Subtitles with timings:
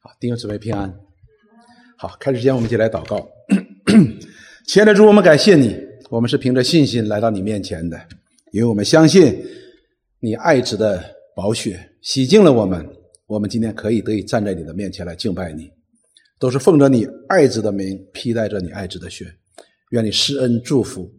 [0.00, 0.94] 好，弟兄姊妹平安。
[1.96, 3.28] 好，开始前我们一起来祷告。
[4.64, 5.76] 亲爱的主，我们感谢你，
[6.08, 8.00] 我们是凭着信心来到你面前的，
[8.52, 9.44] 因为我们相信
[10.20, 11.02] 你爱子的
[11.34, 12.88] 宝血洗净了我们，
[13.26, 15.68] 我们今天可以得以站在你的面前来敬拜你，
[16.38, 19.26] 都是奉着你爱子的名，披戴着你爱子的血。
[19.90, 21.10] 愿你施恩祝福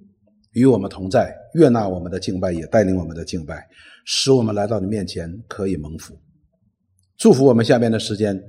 [0.54, 3.68] 与我们同在，悦纳我们的敬拜，也带领我们的敬拜，
[4.06, 6.18] 使我们来到你面前可以蒙福。
[7.18, 8.42] 祝福我们下面的时间，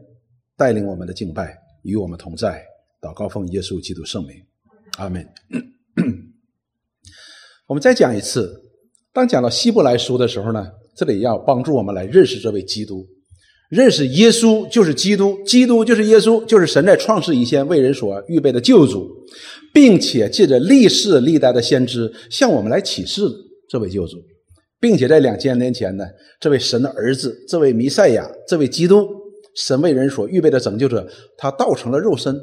[0.60, 2.62] 带领我们的敬拜与我们同在。
[3.00, 4.36] 祷告奉耶稣基督圣名。
[4.98, 5.26] 阿门。
[7.66, 8.60] 我们再讲一次，
[9.10, 13.06] 当讲到希伯来书的时候呢，这里要帮助我们来认识这位基督，
[13.70, 19.08] 认识耶稣就是基督，基督就是耶稣，就是神在创世以前为人所预备的救主，
[19.72, 23.22] 并且借着历世历代的先知向我们来启示
[23.66, 24.18] 这位救主，
[24.78, 26.04] 并且在两千年前呢，
[26.38, 29.08] 这位神的儿子，这位弥赛亚，这位基督，
[29.54, 31.06] 神为人所预备的拯救者，
[31.36, 32.34] 他道成了肉身。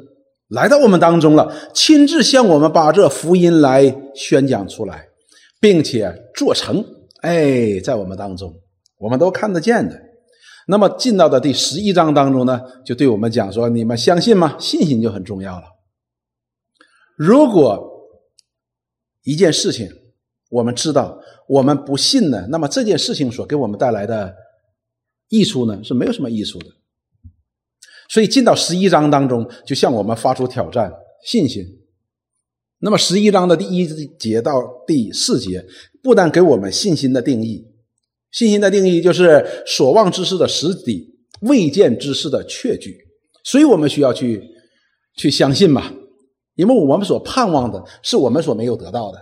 [0.48, 5.08] 来到我们当中了，亲自向我们把这福音来宣讲出来，
[5.60, 6.84] 并且做成。
[7.20, 8.54] 哎，在我们当中，
[8.98, 10.00] 我们都看得见的。
[10.66, 14.56] 那么进到的第十一章当中呢，就对我们讲说：你们相信吗？
[14.58, 15.64] 信心就很重要了。
[17.16, 18.08] 如果
[19.24, 19.90] 一件事情
[20.48, 24.34] 我们知道，我们不信呢，那么这件事情所给我们带来的
[25.28, 26.66] 益处呢，是没有什么益处的。
[28.08, 30.92] 所以进到十一章当中，就向我们发出挑战：
[31.24, 31.64] 信心。
[32.80, 33.86] 那么十一章的第一
[34.18, 35.64] 节到第四节，
[36.02, 37.66] 不但给我们信心的定义，
[38.30, 42.96] 信心的定义就是所望之事的实底，未见之事的确据。
[43.44, 44.42] 所以我们需要去
[45.16, 45.92] 去相信嘛，
[46.54, 49.18] 因为我们所盼望的是我们所没有得到的，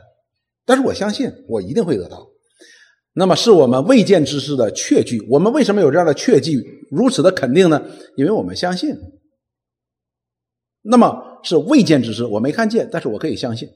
[0.64, 2.28] 但是我相信我一定会得到。
[3.18, 5.18] 那么是我们未见之事的确据。
[5.30, 7.82] 我们为什么有这样的确据，如此的肯定呢？
[8.14, 8.94] 因为我们相信。
[10.82, 13.66] 那么是未见之事，我没看见，但是我可以相信。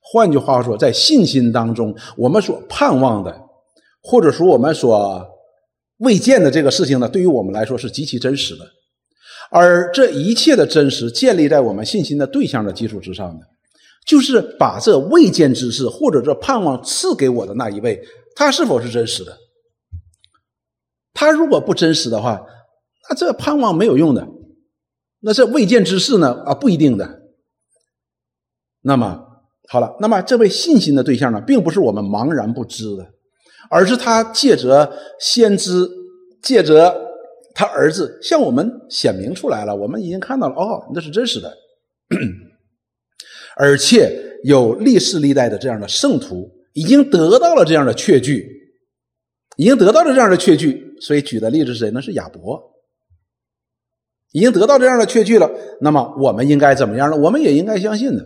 [0.00, 3.38] 换句话说，在信心当中，我们所盼望的，
[4.00, 5.22] 或者说我们所
[5.98, 8.64] 未见的这个事情呢，对于我们来说是极其真实的。
[9.50, 13.46] 而这一切的真实，建立在我们信心的对象的基础之上的。
[14.06, 18.00] 就是把这未见之事，或者这盼望赐给我的那一位，
[18.36, 19.36] 他是否是真实的？
[21.12, 22.46] 他如果不真实的话，
[23.08, 24.28] 那这盼望没有用的。
[25.20, 26.42] 那这未见之事呢？
[26.46, 27.22] 啊，不一定的。
[28.82, 29.20] 那么
[29.68, 33.04] 好了，那么这位信心的对象呢，并不是我们茫然不知的，
[33.70, 35.88] 而是他借着先知，
[36.42, 36.94] 借着
[37.54, 39.74] 他儿子向我们显明出来了。
[39.74, 41.52] 我们已经看到了，哦，那是真实的。
[43.58, 48.46] 而且有历世历代的这样的圣徒已经得到了这样的确据，
[49.56, 51.90] 已经得到了这样的确据，所以举的例子是谁？
[51.90, 52.62] 呢是亚伯，
[54.32, 55.50] 已经得到这样的确据了。
[55.80, 57.16] 那么我们应该怎么样呢？
[57.16, 58.22] 我们也应该相信的。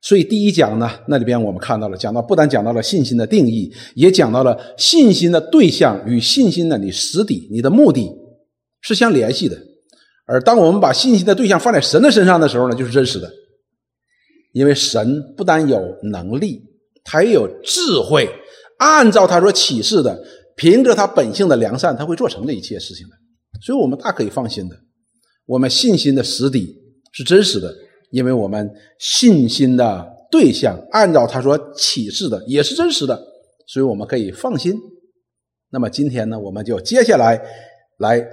[0.00, 8.10] 所以第一讲呢，那里边我们看到了，讲到不但讲到了信心的定义，也讲到了信心的对象与信心的你实底、你的目的
[8.80, 9.56] 是相联系的。
[10.26, 13.30] 而当我们把信心的对象放在神的身上的时候呢，就是真实的。
[14.56, 16.62] 因为神不但有能力，
[17.04, 18.26] 他也有智慧，
[18.78, 20.18] 按照他所启示的，
[20.56, 23.14] 凭着他本性的良善，他会做成这一切事情的。
[23.60, 24.74] 所以，我们大可以放心的，
[25.44, 26.74] 我们信心的实底
[27.12, 27.70] 是真实的，
[28.10, 28.66] 因为我们
[28.98, 33.22] 信心的对象按照他所启示的也是真实的，
[33.66, 34.74] 所以我们可以放心。
[35.68, 37.38] 那么今天呢，我们就接下来
[37.98, 38.26] 来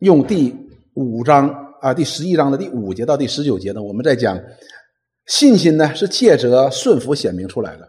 [0.00, 0.52] 用第
[0.94, 1.48] 五章
[1.80, 4.36] 啊，第十一章的第五节到第十九节呢，我们再讲。
[5.28, 7.88] 信心呢，是借着顺服显明出来的。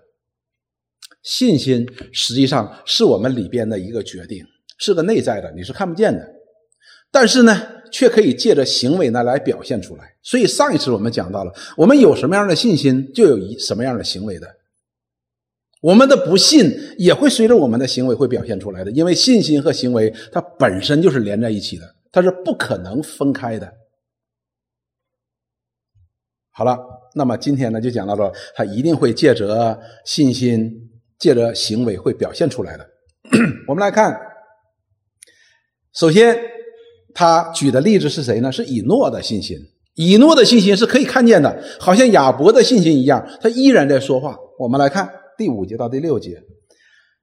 [1.24, 4.46] 信心实际上是我们里边的一个决定，
[4.78, 6.26] 是个内在的，你是看不见的，
[7.12, 7.62] 但是呢，
[7.92, 10.16] 却可以借着行为呢来表现出来。
[10.22, 14.48] 所以上一次我们讲到了，我们有什么样的信心，就有一什么样的行为的。
[15.82, 23.74] 我们的不信也会随着我们的行为会表现出来的，因为信心和行为它本身就是连在一起的，它是不可能分开的。
[26.52, 26.99] 好了。
[27.16, 30.72] 那么今天呢，就讲到了，他一定会借着信心，
[31.18, 32.88] 借着行为会表现出来的。
[33.68, 34.18] 我们来看，
[35.94, 36.38] 首先
[37.14, 38.52] 他举的例子是谁呢？
[38.52, 39.58] 是以诺的信心。
[39.96, 44.38] 以诺的信心是可以看见的，好像亚伯的信心一样，他依然在说话。
[44.58, 46.42] 我们来看第五节到第六节，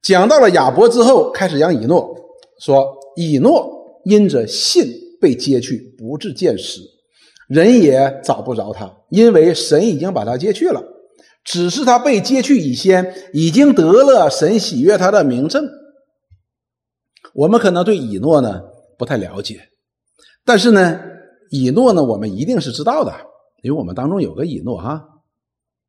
[0.02, 2.14] 讲到了亚伯之后，开始讲以诺，
[2.60, 2.86] 说
[3.16, 4.84] 以诺因着信
[5.20, 6.80] 被接去，不至见死。
[7.48, 10.82] 人也找不着他，因为神已经把他接去了。
[11.44, 15.64] 只是他被接去以先，已经得了神喜悦他的名证。
[17.32, 18.62] 我们可能对以诺呢
[18.98, 19.69] 不太了解，
[20.44, 21.00] 但是呢，
[21.50, 23.12] 以诺呢，我们一定是知道的，
[23.62, 25.06] 因为我们当中有个以诺哈。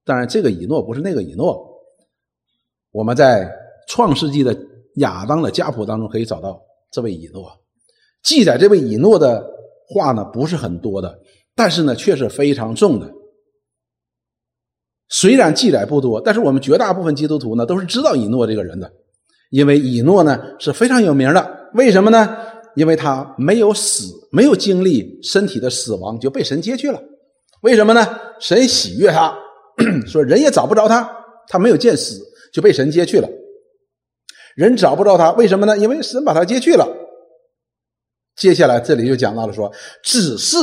[0.05, 1.67] 当然，这个以诺不是那个以诺。
[2.91, 3.49] 我们在
[3.87, 4.55] 创世纪的
[4.97, 6.61] 亚当的家谱当中可以找到
[6.91, 7.51] 这位以诺，
[8.23, 9.43] 记载这位以诺的
[9.87, 11.19] 话呢不是很多的，
[11.57, 13.11] 但是呢却是非常重的。
[15.09, 18.91] 虽然记载不多，但是我们绝大部分基督徒呢都是知道以诺这个人的，
[19.49, 21.69] 因为以诺呢是非常有名的。
[21.73, 22.37] 为什么呢？
[22.75, 27.01] 因为他没有死，没有经历身体的死亡就被神接去了。
[27.61, 28.05] 为什么呢？
[28.39, 29.35] 神喜悦他，
[30.05, 31.09] 说人也找不着他，
[31.47, 32.21] 他没有见死
[32.53, 33.27] 就被神接去了。
[34.55, 35.75] 人找不着他，为什么呢？
[35.77, 36.87] 因为神把他接去了。
[38.35, 39.71] 接下来这里就讲到了说，
[40.03, 40.57] 只是，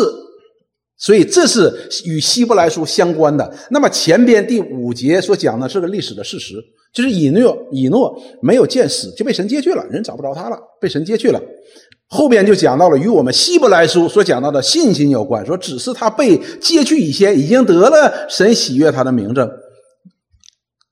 [0.96, 1.72] 所以这是
[2.04, 3.52] 与希伯来书相关的。
[3.70, 6.54] 那么前边第五节所讲的是个历史的事实，
[6.92, 11.40] 就是以诺以诺没有见死就被神接去了，人找不着他了，被神接去了。
[12.06, 19.50] 后边就讲到了与我们希伯来书所讲到的信心有关，说只是他被接去以前，已经得了神喜悦他的名证，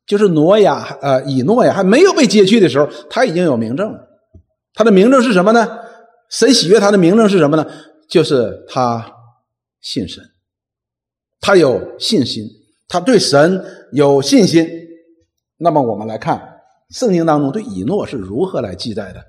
[0.06, 3.98] 就是挪亚呃以诺呀还没有被接去的时候，他已经有名证了。
[4.74, 5.68] 他的名证是什么呢？
[6.30, 7.66] 神喜悦他的名证是什么呢？
[8.08, 9.06] 就是他
[9.82, 10.24] 信神，
[11.40, 12.46] 他有信心，
[12.88, 13.62] 他对神
[13.92, 14.66] 有信心。
[15.58, 19.22] 那么我们来看圣经当中对以诺是如何来记载的。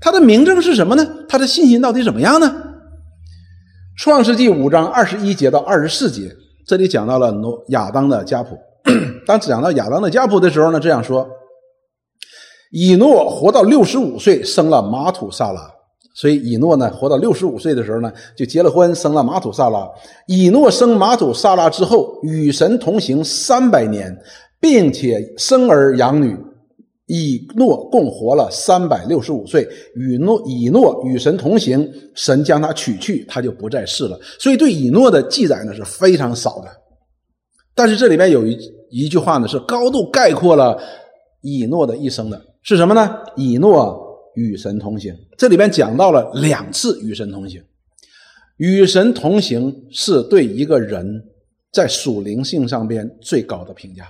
[0.00, 1.26] 他的名证是什么呢？
[1.28, 2.66] 他的信心到底怎么样呢？
[3.98, 6.34] 创世纪五章二十一节到二十四节，
[6.66, 8.58] 这里讲到了挪亚当的家谱。
[9.26, 11.28] 当讲到亚当的家谱的时候呢，这样说：
[12.72, 15.70] 以诺活到六十五岁，生了马土萨拉。
[16.14, 19.88] 所以以诺呢，活到六十五岁的时候呢，就结了婚，生了马土萨拉。
[20.26, 24.16] 以诺生马土萨拉之后，与神同行三百年，
[24.60, 26.36] 并且生儿养女。
[27.12, 34.16] 以诺共活了三百六十五岁，与诺以诺与神同行，神将他取去，他就不再世了。
[34.38, 36.68] 所以对以诺的记载呢是非常少的。
[37.74, 38.56] 但是这里面有一
[38.90, 40.80] 一句话呢是高度概括了
[41.40, 43.16] 以诺的一生的，是什么呢？
[43.34, 47.62] 以诺与神同行，这里边讲到了两次与神同行。
[48.56, 51.24] 与神同行是对一个人
[51.72, 54.04] 在属灵性上边最高的评价。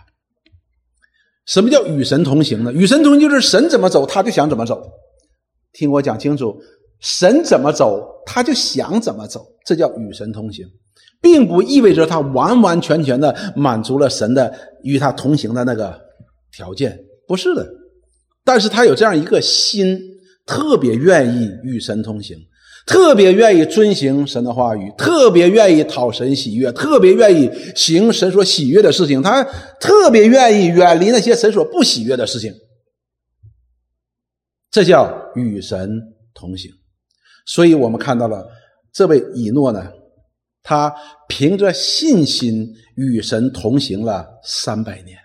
[1.46, 2.72] 什么叫与神同行呢？
[2.72, 4.82] 与神同行就是神怎么走，他就想怎么走。
[5.72, 6.60] 听我讲清楚，
[7.00, 10.66] 神怎么走，他就想怎么走，这叫与神同行，
[11.20, 14.52] 并不意味着他完完全全的满足了神的
[14.82, 15.98] 与他同行的那个
[16.52, 17.68] 条件，不是的。
[18.44, 19.98] 但是他有这样一个心，
[20.46, 22.36] 特别愿意与神同行。
[22.86, 29.22] 特别愿意遵行神的话语，特别愿意讨神喜悦，特别愿意行神所喜悦的事情。
[29.22, 29.44] 他
[29.78, 32.52] 特别愿意远离那些神所不喜悦的事情。
[34.70, 36.00] 这叫与神
[36.34, 36.70] 同行。
[37.46, 38.48] 所以我们看到了
[38.92, 39.92] 这位以诺呢，
[40.62, 40.92] 他
[41.28, 45.18] 凭着信心与神同行了三百年，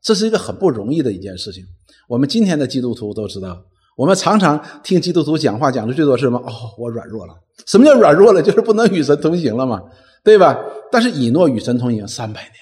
[0.00, 1.64] 这是一个很不容易的一件事情。
[2.08, 3.60] 我们今天的基督徒都知道。
[4.00, 6.38] 我们常常听基督徒讲话，讲的最多是什么？
[6.38, 7.34] 哦，我软弱了。
[7.66, 8.40] 什么叫软弱了？
[8.42, 9.78] 就是不能与神同行了嘛，
[10.24, 10.56] 对吧？
[10.90, 12.54] 但是以诺与神同行三百年，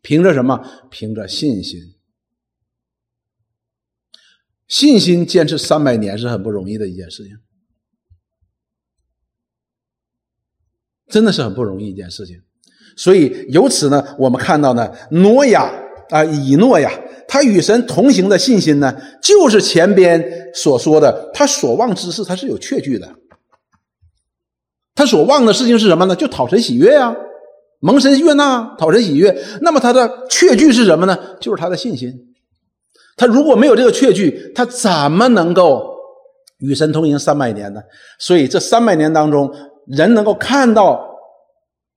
[0.00, 0.58] 凭着什么？
[0.90, 1.78] 凭着信心。
[4.66, 7.36] 信心坚持三百年是很不容易的一件事情，
[11.08, 12.34] 真的是很不容易一件事情。
[12.96, 15.70] 所以由此呢，我们看到呢，挪亚
[16.08, 16.90] 啊，以诺呀。
[17.28, 23.08] 他与神同行的信心呢，就是前边所说的，他所望之事他是有确据的。
[24.94, 26.16] 他所望的事情是什么呢？
[26.16, 27.14] 就讨神喜悦呀，
[27.80, 29.36] 蒙神悦纳，讨神喜悦。
[29.60, 31.18] 那么他的确据是什么呢？
[31.40, 32.12] 就是他的信心。
[33.16, 35.96] 他如果没有这个确据，他怎么能够
[36.58, 37.82] 与神同行三百年呢？
[38.18, 39.52] 所以这三百年当中，
[39.86, 41.06] 人能够看到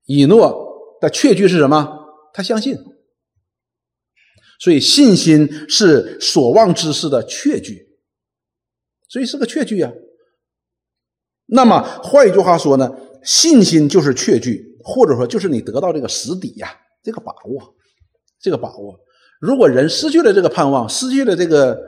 [0.05, 1.87] 以诺的确据是什么？
[2.33, 2.77] 他相信。
[4.59, 7.87] 所以信心是所望之事的确据，
[9.07, 9.91] 所以是个确据啊。
[11.47, 12.91] 那么换一句话说呢，
[13.23, 16.69] 信心就是确据，或者说就是你得到这个实底呀，
[17.01, 17.73] 这个把握，
[18.39, 18.99] 这个把握。
[19.39, 21.79] 如果人失去了这个盼望，失去了这个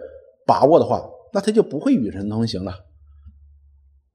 [0.48, 2.74] 把握的话，那他就不会与神同行了，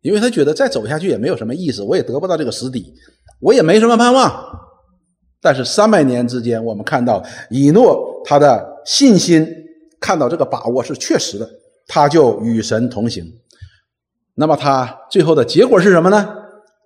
[0.00, 2.94] 因为他觉得再走下去也没有什么意思，我也得不到这个实底，
[3.40, 4.62] 我也没什么盼望。
[5.42, 9.46] 但是三百年之间，我们看到以诺他的信心，
[10.00, 11.48] 看到这个把握是确实的，
[11.86, 13.24] 他就与神同行。
[14.34, 16.28] 那么他最后的结果是什么呢？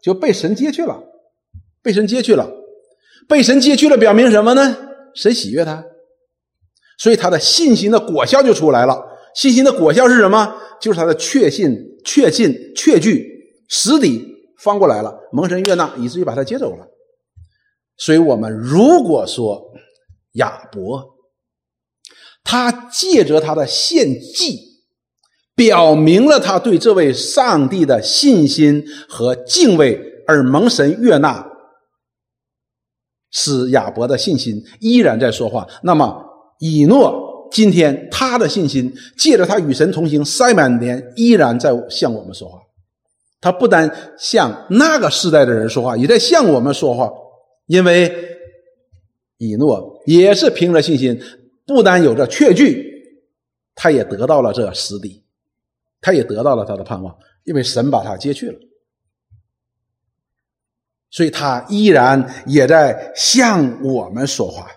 [0.02, 1.02] 就被神接去了，
[1.82, 2.47] 被神接去了，
[3.26, 4.76] 被神接去了，表明什么呢？
[5.14, 5.82] 神喜悦他，
[6.99, 9.02] 所以他的信心的果效就出来了。
[9.35, 10.54] 信心的果效是什么？
[10.78, 13.26] 就是他的确信、确信、确据、
[13.68, 14.26] 实底
[14.59, 16.87] 翻过来了，蒙神悦纳，以至于把他接走了。
[17.97, 19.62] 所以，我们如果说
[20.35, 21.04] 亚伯
[22.42, 24.59] 他借着他的献祭，
[25.54, 31.47] 表明了他对这位上帝的信心和敬畏，而蒙神悦纳，
[33.30, 35.66] 使亚伯的信心依然在说话。
[35.82, 36.25] 那么，
[36.59, 42.59] 以诺今天他的信心借着他与神同行三百年，依然在向我们说话。
[43.40, 47.11] 他不单向那个时代的人说话，也在向我们说话。
[47.66, 48.12] 因为
[49.38, 51.18] 以诺也是凭着信心，
[51.70, 52.84] 不单有着确据，
[53.76, 55.24] 他也得到了这实底，
[56.00, 58.58] 他也得到了他的盼望，因为神把他接去了，
[61.10, 64.68] 所以他依然也在向我们说话。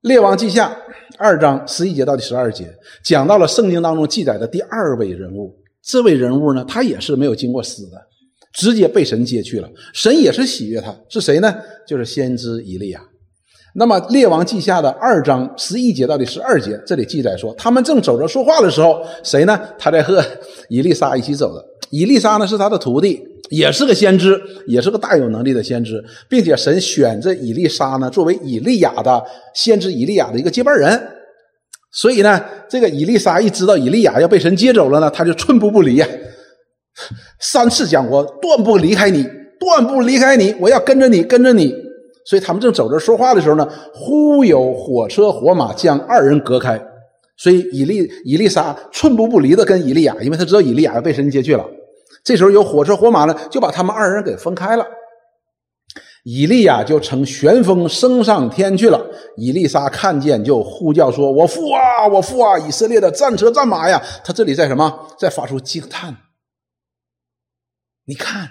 [0.00, 0.74] 列王记下
[1.18, 5.62] 二章十一节到第十二节，讲到了圣经当中记载的第二位人物。
[5.82, 8.08] 这位人物呢，他也是没有经过死的。
[8.52, 11.54] 直接被神接去了，神也是喜悦他，是谁呢？
[11.86, 13.00] 就是先知以利亚。
[13.74, 19.58] 那么列王记下的二章十一节到第十二节，这里记载说，他们正走着说话的时候，谁呢？
[19.78, 20.22] 他在和
[20.68, 21.64] 以利沙一起走的。
[21.90, 29.22] 以利沙呢是他的徒弟，也是个先知，也是个大有能力的先知，并且神选择以利沙呢作为以利亚的
[29.54, 31.08] 先知以利亚的一个接班人。
[31.90, 36.06] 所以呢，这个以利沙一知道以利亚要被神接走了呢，他就寸步不离呀。
[37.40, 39.26] 三次讲过，断不离开你，
[39.58, 41.74] 断不离开你，我要跟着你，跟着你。
[42.24, 46.80] 所以他们正走着说话的时候呢，忽有火车火马将二人隔开。
[47.36, 51.66] 所以以利以利沙寸步不离的跟以利亚，因为他知道以利亚要被神接去了。
[52.22, 54.86] 这时候有火车火马呢，就把他们二人给分开了。
[56.24, 59.04] 以利亚就乘旋风升上天去了。
[59.36, 62.56] 以利沙看见就呼叫说：“我父啊，我父啊！
[62.60, 65.08] 以色列的战车战马呀！”他这里在什么？
[65.18, 66.16] 在发出惊叹。
[68.04, 68.50] 你看，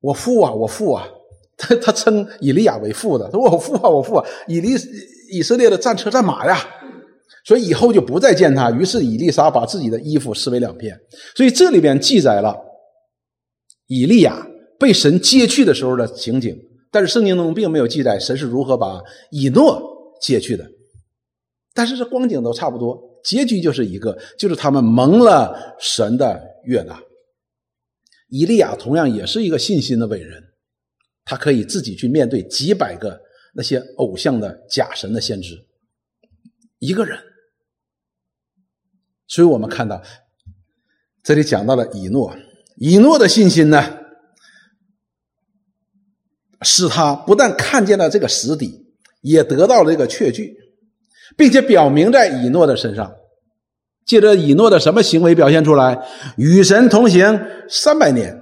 [0.00, 1.08] 我父啊，我父啊，
[1.56, 4.74] 他他称以利亚为父的，说我父啊，我父啊，以利
[5.30, 6.58] 以色列的战车战马呀，
[7.46, 8.70] 所以以后就不再见他。
[8.70, 10.98] 于是以利沙把自己的衣服撕为两片。
[11.34, 12.54] 所以这里边记载了
[13.86, 14.46] 以利亚
[14.78, 16.54] 被神接去的时候的情景，
[16.90, 19.80] 但是圣经中并没有记载神是如何把以诺
[20.20, 20.66] 接去的。
[21.72, 27.00] 但是这光景都差不多，结局就是一个，就是他们蒙了神的悦纳。
[28.34, 30.42] 以利亚同样也是一个信心的伟人，
[31.24, 33.20] 他可以自己去面对几百个
[33.54, 35.54] 那些偶像的假神的先知，
[36.80, 37.16] 一个人。
[39.28, 40.02] 所以我们看到，
[41.22, 42.36] 这里讲到了以诺，
[42.76, 44.00] 以诺的信心呢，
[46.62, 48.84] 使他不但看见了这个实底，
[49.20, 50.58] 也得到了这个确据，
[51.36, 53.14] 并且表明在以诺的身上。
[54.04, 55.98] 借着以诺的什么行为表现出来？
[56.36, 58.38] 与神同行三百年，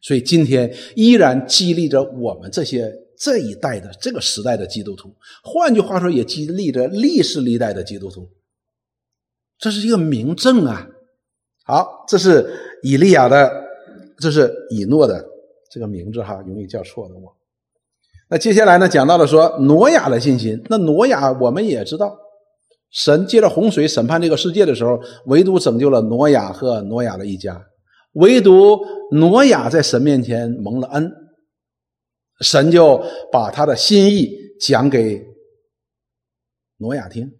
[0.00, 5.14] 所以今天依然激励着我们这些这一代的这个时代的基督徒。
[5.42, 8.28] 换句话说，也激励着历史历代的基督徒。
[9.58, 10.86] 这是一个明证啊！
[11.64, 13.50] 好，这是以利亚的，
[14.18, 15.24] 这是以诺的
[15.70, 17.34] 这个名字哈，容易叫错的我。
[18.28, 20.60] 那接下来呢，讲到了说挪亚的信心。
[20.68, 22.18] 那挪亚我们也知道。
[22.96, 27.62] 神借着洪水审判这个世界的时候，唯独拯救了挪亚和挪亚的一家，
[28.12, 28.80] 唯独
[29.12, 31.12] 挪亚在神面前蒙了恩，
[32.40, 35.22] 神就把他的心意讲给
[36.78, 37.30] 挪亚听。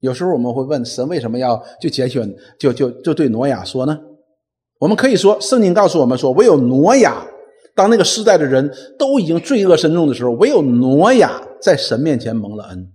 [0.00, 4.00] 有时候我们会问神为什么要就拣选就就就对挪亚说呢？
[4.78, 7.26] 我们可以说，圣经告诉我们说，唯有挪亚，
[7.74, 12.90] 当那个世代的人都已经罪恶深重的时候，唯有挪亚在神面前蒙了恩。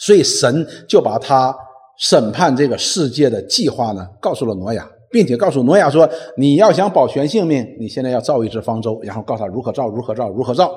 [0.00, 1.54] 所以神就把他
[1.98, 10.72] 审判这个世界的计划呢，告诉了挪亚，并且告诉挪亚说：“你要想保全性命，你现在要造一只方舟，然后告诉他如何造，如何造，如何造。”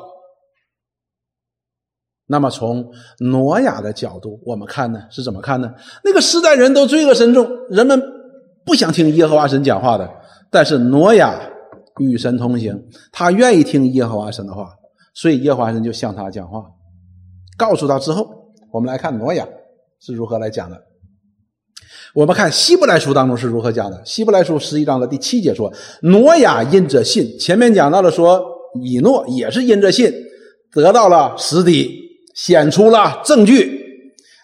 [2.28, 2.86] 那么从
[3.20, 5.74] 挪亚的角度，我们看呢是怎么看呢？
[6.04, 8.02] 那个时代人都罪恶深重，人们
[8.66, 10.10] 不想听耶和华神讲话的，
[10.52, 11.40] 但是挪亚
[12.00, 12.78] 与神同行，
[13.14, 14.76] 他愿意听耶和华神的话，
[15.14, 16.66] 所以耶和华神就向他讲话，
[17.58, 18.43] 告诉他之后。
[18.74, 19.48] 我们来看挪亚
[20.00, 20.76] 是如何来讲的。
[22.16, 24.02] 我们看希伯来书当中是如何讲的。
[24.04, 28.44] 希伯来书十一章的第七节说：“挪亚因着信，前面讲到了说
[28.82, 30.12] 以诺也是因着信
[30.72, 31.88] 得到了实底，
[32.34, 33.80] 显出了证据。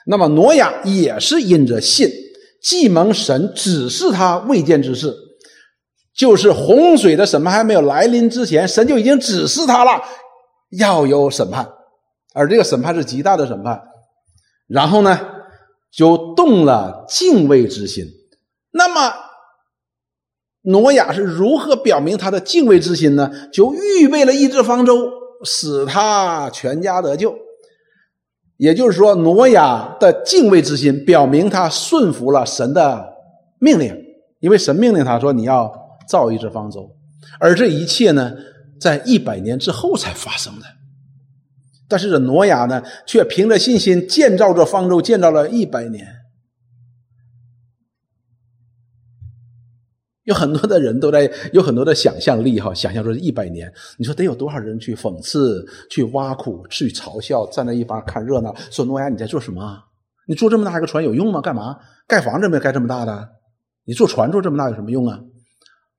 [0.05, 2.07] 那么挪亚也是因着信，
[2.61, 5.11] 既蒙神指示他未见之事，
[6.15, 10.03] 就是洪水的审判还没有来临之前，神就已经指示他了
[10.77, 11.67] 要有审判，
[12.35, 13.81] 而这个审判是极大的审判。”
[14.69, 15.19] 然后呢，
[15.91, 18.05] 就动了敬畏之心，
[18.71, 19.13] 那么，
[20.61, 23.31] 挪亚是如何表明他的敬畏之心呢？
[23.51, 25.09] 就预备了一只方舟，
[25.43, 27.35] 使他全家得救。
[28.57, 33.13] 也就是说，挪亚的敬畏之心表明他顺服了神的
[33.57, 33.95] 命令，
[34.39, 35.73] 因为神命令他说：“你要
[36.07, 36.87] 造一只方舟。”
[37.39, 38.33] 而这一切呢，
[38.79, 40.65] 在一百年之后才发生的。
[41.89, 46.07] 但是这挪亚呢，却凭着信心建造这方舟，建造了一百年。
[50.25, 59.85] 有很多的人都在有很多的想象力哈，想象说一百年，你说得有多少人去讽刺、去挖苦、去嘲笑，站在一旁看热闹，说诺亚你在做什么？
[60.27, 61.41] 你做这么大一个船有用吗？
[61.41, 61.75] 干嘛？
[62.07, 63.27] 盖房子没盖这么大的？
[63.85, 65.19] 你做船做这么大有什么用啊？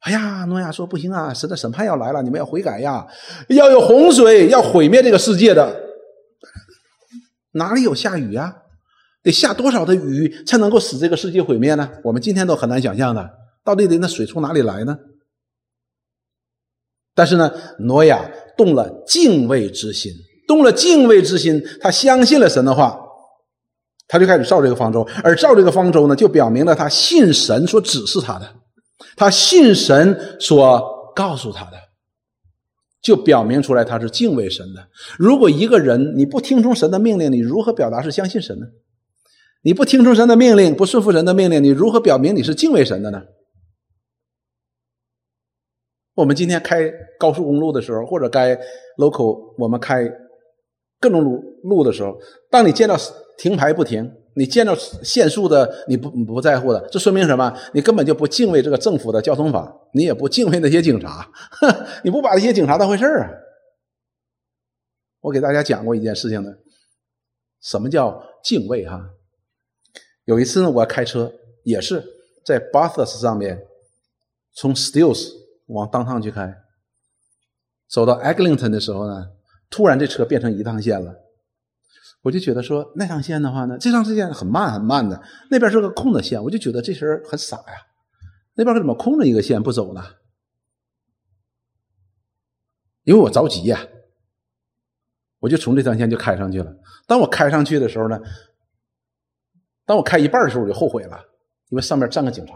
[0.01, 3.07] 哎呀，诺亚说不行啊，神的审判要来了，你们要悔改呀，
[3.49, 5.89] 要有洪水，要毁灭这个世界的。
[7.53, 8.57] 哪里有下雨呀？
[9.23, 11.91] 得下多少的雨才能够使这个世界毁灭呢？
[12.03, 13.29] 我们今天都很难想象的。
[13.63, 14.97] 到底得那水从哪里来呢？
[17.15, 20.11] 但是呢，挪亚动了敬畏之心，
[20.49, 22.99] 动了敬畏之心，他相信了神的话，
[24.09, 25.07] 他就开始造这个方舟。
[25.23, 28.55] 而造这个方舟呢，就表明了他信神所指示他的，
[29.21, 31.77] 他信神所告诉他的，
[33.03, 34.89] 就表明出来他是敬畏神的。
[35.19, 38.65] 如果一个人你不听从神的命令，你如何表达是相信神呢？
[39.61, 43.21] 你不听从神的命令，不顺服神的命令，你如何表明你是敬畏神的呢？
[46.15, 48.57] 我们今天开高速公路的时候，或者该
[48.97, 50.11] local 我们开
[50.99, 52.19] 各种路路的时候，
[52.51, 52.97] 当你见到
[53.37, 57.57] 停牌不停，你见到限速的你不不在乎的，这说明什么？
[57.75, 61.31] 你根本就不敬畏这个政府的交通法，你也不敬畏那些警察，
[62.05, 63.31] 你不把那些警察当回事儿啊！
[65.21, 66.53] 我给大家讲过一件事情呢，
[67.61, 68.87] 什么叫敬畏？
[68.87, 69.11] 哈，
[70.25, 71.33] 有一次呢，我开车
[71.65, 72.05] 也是
[72.45, 73.67] 在 Bathurst 上面，
[74.55, 75.41] 从 Stills。
[75.71, 76.53] 往当趟去开，
[77.89, 79.31] 走到 Eglinton 的时候呢，
[79.71, 81.15] 突然这车变成一趟线了，
[82.23, 87.87] 我就觉得说那趟线的话呢，这趟线很慢很慢的，那边是个空的线，我就觉得这人很傻呀，
[88.55, 90.03] 那边怎么空着一个线不走呢？
[93.05, 93.87] 因为我着急呀，
[95.39, 96.71] 我就从这条线就开上去了。
[97.07, 98.21] 当我开上去的时候呢，
[99.87, 101.19] 当我开一半的时候我就后悔了，
[101.71, 102.55] 因为上面站个警察。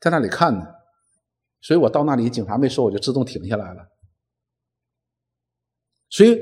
[0.00, 0.66] 在那里看呢，
[1.60, 3.88] 所以我到那里，警察没说，我就自动停下来了。
[6.10, 6.40] 所以，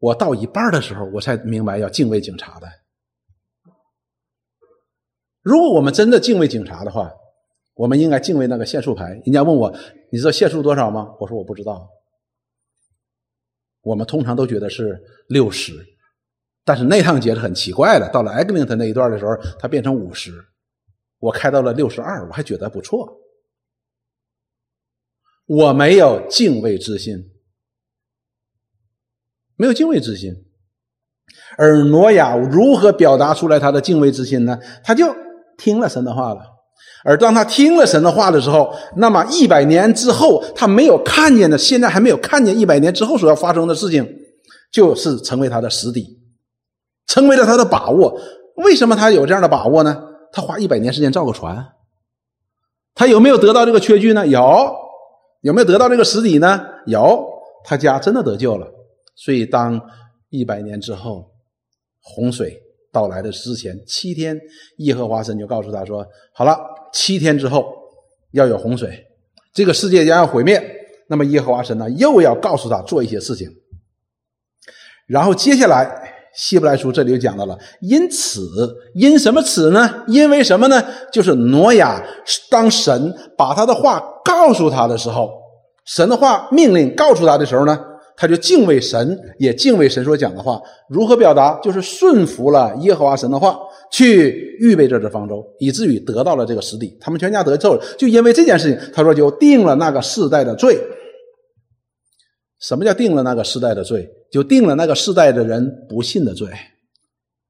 [0.00, 2.66] 我到一半的时候，我才明白要敬畏警察的。
[5.42, 7.10] 如果我们真的敬畏警察的话，
[7.74, 9.10] 我们应该敬畏那个限速牌。
[9.24, 9.74] 人家问我，
[10.10, 11.14] 你知道限速多少吗？
[11.20, 11.88] 我说我不知道。
[13.82, 15.72] 我们通常都觉得是六十，
[16.64, 20.32] 但是那趟节是很奇怪的，到了 Eglinton 那一段的时候，它变成五十。
[21.18, 23.18] 我开到了六十二，我还觉得不错。
[25.46, 27.16] 我没有敬畏之心，
[29.60, 30.32] 没有敬畏之心。
[31.58, 34.58] 而挪亚如何表达出来他的敬畏之心呢？
[34.82, 35.14] 他就
[35.58, 36.40] 听了神的话了。
[37.04, 44.08] 而当他听了神的话的时候，那么一百年之后，他没有看见的，现在还没有看见一百年之后所要发生的事情，
[44.72, 46.18] 就是成为他的实底，
[47.06, 48.18] 成为了他的把握。
[48.56, 50.02] 为什么他有这样的把握呢？
[50.32, 51.66] 他花一百年时间造个船，
[52.94, 54.26] 他有没有得到这个缺据呢？
[54.26, 54.74] 有，
[55.42, 56.62] 有没有得到这个实底呢？
[56.86, 57.26] 有，
[57.64, 58.66] 他家真的得救了。
[59.22, 59.80] 所以当
[60.30, 61.30] 一百年之后，
[62.00, 62.58] 洪水
[62.90, 64.40] 到来的之前七天，
[64.78, 66.56] 耶和华神就告诉他说：“好了，
[66.92, 67.70] 七天之后
[68.32, 69.04] 要有洪水，
[69.52, 70.60] 这个世界将要毁灭。”
[71.08, 73.48] 那么耶和华神呢，又要告诉他做一些事情，
[75.06, 76.08] 然后接下来。
[76.32, 78.48] 希伯来书这里就讲到了，因此，
[78.94, 80.04] 因什么此呢？
[80.06, 80.80] 因为什么呢？
[81.12, 82.00] 就是挪亚
[82.48, 85.28] 当神把他的话告诉他的时候，
[85.84, 87.76] 神的话命令告诉他的时候呢，
[88.20, 90.60] 他就敬畏神，也敬畏神所讲的话。
[90.90, 91.58] 如何表达？
[91.62, 93.58] 就是顺服了耶和华神的话，
[93.90, 96.94] 去预备这只方舟，以至于得到了这个实地。
[97.00, 100.78] 他们全家得救了，就因为这件事情，他说就定了那个世代的罪。
[102.60, 104.06] 什么叫定了那个世代的罪？
[104.30, 106.46] 就定了那个世代的人不信的罪，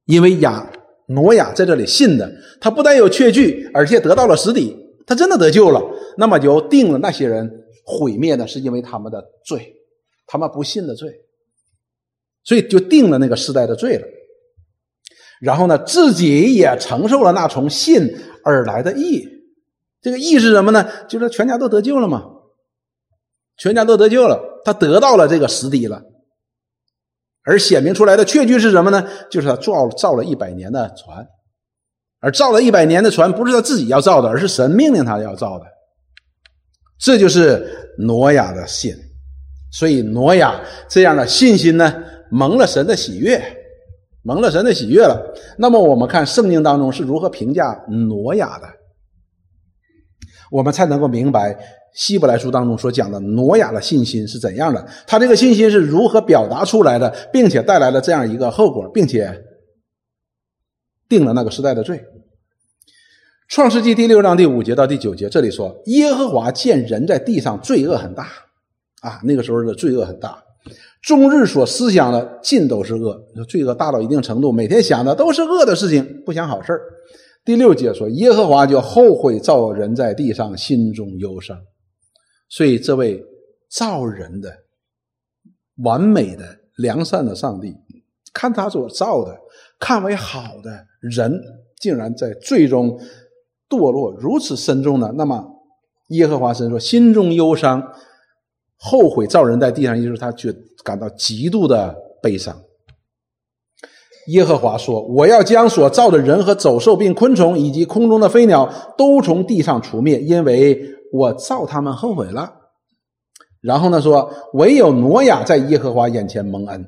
[0.06, 0.70] 因为亚
[1.08, 2.30] 挪亚在这里信的，
[2.60, 5.82] 他不但有确据，而且得到了实底，他真的得救了。
[6.16, 7.50] 那么就定了那些人
[7.84, 9.74] 毁灭的是因为他们的罪，
[10.32, 11.12] 他们不信的罪，
[12.44, 14.06] 所以就定了那个世代的罪了。
[15.40, 19.26] 然后呢，自己也承受了那从信而来的义。
[20.00, 20.88] 这个义是什么呢？
[21.08, 22.22] 就是全家都得救了嘛，
[23.56, 24.62] 全家都得救了。
[24.64, 26.00] 他得到了这个实底了，
[27.42, 29.08] 而显明出来的确据是什么呢？
[29.32, 31.26] 就是他造造了一百年的船，
[32.20, 35.66] 而造了一百年的船不是他自己要造的，而是神命令他要造的。
[37.00, 38.94] 这就是挪亚的信。
[39.72, 43.40] 所以挪亚这样的信心呢，蒙了神的喜悦，
[44.22, 45.32] 蒙了神的喜悦了。
[45.58, 48.66] 那么我们看圣经当中是如何评价挪亚的，
[50.50, 51.56] 我们才能够明白
[51.94, 59.40] 希伯来书当中所讲的挪亚的信心是怎样的，他这个信心是如何表达出来的，并且带来了这样一个后果，并且
[61.08, 62.00] 定了那个时代的罪。
[63.48, 68.28] 创世纪第六章第五节到第九节，这里说耶和华见人在地上罪恶很大。
[69.00, 70.42] 啊，那个时候的罪恶很大，
[71.02, 76.78] 终日所思想的尽都是恶，罪恶大到一定程度，每天想的都是恶的事情，不想好事
[77.42, 81.58] 第六节说，耶和华就后悔造人在地上，心中忧伤。
[82.50, 83.24] 所以这位
[83.70, 84.54] 造人的
[85.82, 86.44] 完美的
[86.76, 87.74] 良善的上帝，
[88.34, 89.34] 看他所造的
[89.78, 91.40] 看为好的人，
[91.80, 93.00] 竟然在最终
[93.66, 95.10] 堕落如此深重呢？
[95.16, 95.42] 那么
[96.08, 97.82] 耶和华神说，心中忧伤。
[98.82, 100.50] 后悔造人在地上，也就是他觉
[100.82, 102.56] 感到极度的悲伤。
[104.28, 110.80] 耶和华说：“我要将所造的人和走兽，并昆虫以及空中的飞鸟，都从地上除灭，因为
[111.12, 112.54] 我造他们后悔了。”
[113.60, 116.86] 然后呢，说：“唯有挪亚在耶和华眼前蒙恩。”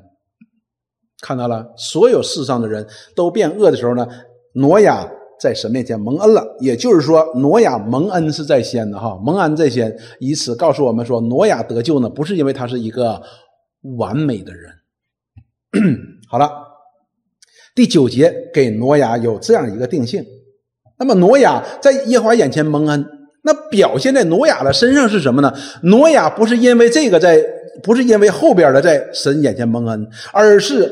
[1.21, 4.07] 看到了，所有世上的人都变恶的时候呢，
[4.55, 5.07] 挪亚。
[5.43, 13.21] 在神面前蒙恩了，也就是说，挪亚蒙恩是在先的哈，蒙恩在先，以此告诉我们说，挪亚得救呢，不是因为他是一个
[13.97, 14.71] 完美的人。
[16.31, 16.49] 好了，
[17.75, 20.23] 第九节给挪亚有这样一个定性。
[20.97, 23.05] 那么，挪亚在耶华眼前蒙恩，
[23.43, 25.53] 那表现在挪亚的身上是什么呢？
[25.81, 27.37] 挪亚不是因为这个在，
[27.83, 30.89] 不是因为后边的在神眼前蒙恩，而是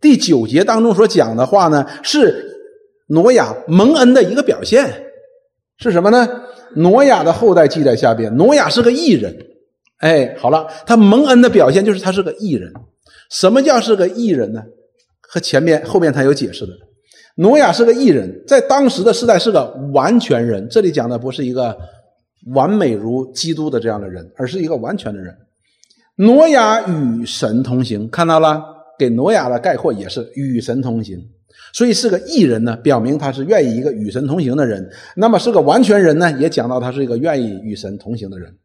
[0.00, 2.46] 第九节当中所讲的话呢是。
[3.10, 4.88] 挪亚蒙恩的一个表现
[5.78, 6.28] 是什么呢？
[6.76, 8.32] 挪亚的后代记在下边。
[8.36, 9.36] 挪亚是个异人，
[9.98, 12.72] 哎，好了，他蒙恩的表现就是他是个异人。
[13.30, 14.62] 什么叫是个异人呢？
[15.20, 16.72] 和前面后面他有解释的。
[17.36, 20.68] 挪亚是个异人，在当时的时代是个完全人。
[20.68, 21.76] 这里讲的不是一个
[22.54, 25.34] 完美如基督的这样的人，而是一个完全的人。
[26.16, 28.62] 挪亚与神同行，看到了？
[28.98, 31.18] 给挪亚的概括也是与神同行。
[31.72, 34.90] 所以是个异人呢，表明他是愿意一个与神同行的人。
[35.14, 38.58] 那么是个完全人呢，也讲到他是一个愿意与神同行的人。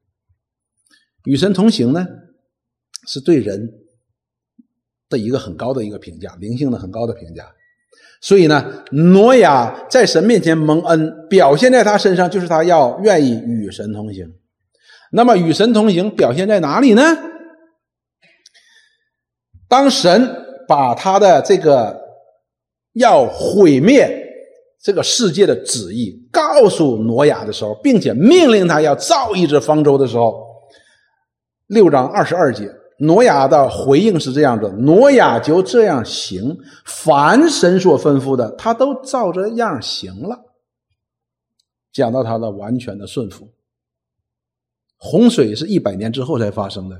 [1.25, 2.05] 与神同行呢，
[3.07, 3.71] 是对人
[5.09, 7.45] 的一个很高的一个评价，灵性的很高的评价。
[8.21, 14.33] 所以呢，挪亚在神面前蒙恩，表现在他身上就是他要愿意与神同行。
[15.11, 17.03] 那么与神同行表现在哪里呢？
[19.67, 20.27] 当神
[20.67, 22.04] 把他的这个。
[22.95, 24.23] 要毁灭
[24.81, 30.45] 这个世界的旨意，告诉挪亚的时候，并且命令他要造一只方舟的时候，
[31.67, 40.39] 六章二十二节，挪亚的回应是这样的：挪亚就这样行，凡神所吩咐的，他都照着样行了。
[41.91, 43.49] 讲到他的完全的顺服。
[44.97, 46.95] 洪水是一百年之后才发生的，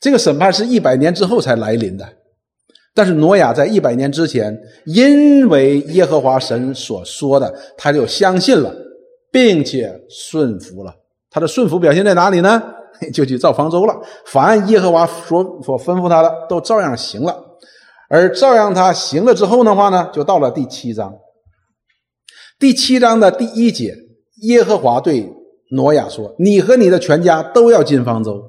[0.00, 2.06] 这个审判是一百年之后才来临的。
[2.96, 8.74] 但是挪亚在一百年之前，因为耶和华神所说的，他就相信了，
[9.30, 10.94] 并且顺服了。
[11.30, 12.62] 他的顺服表现在哪里呢？
[13.12, 13.94] 就去造方舟了。
[14.24, 17.36] 凡耶和华所所吩咐他的，都照样行了。
[18.08, 21.14] 而照样他行了之后的话呢，就到了第七章。
[22.58, 23.94] 第七章的第一节，
[24.44, 25.30] 耶和华对
[25.72, 28.42] 挪亚说：“你和你的全家都要进方舟。”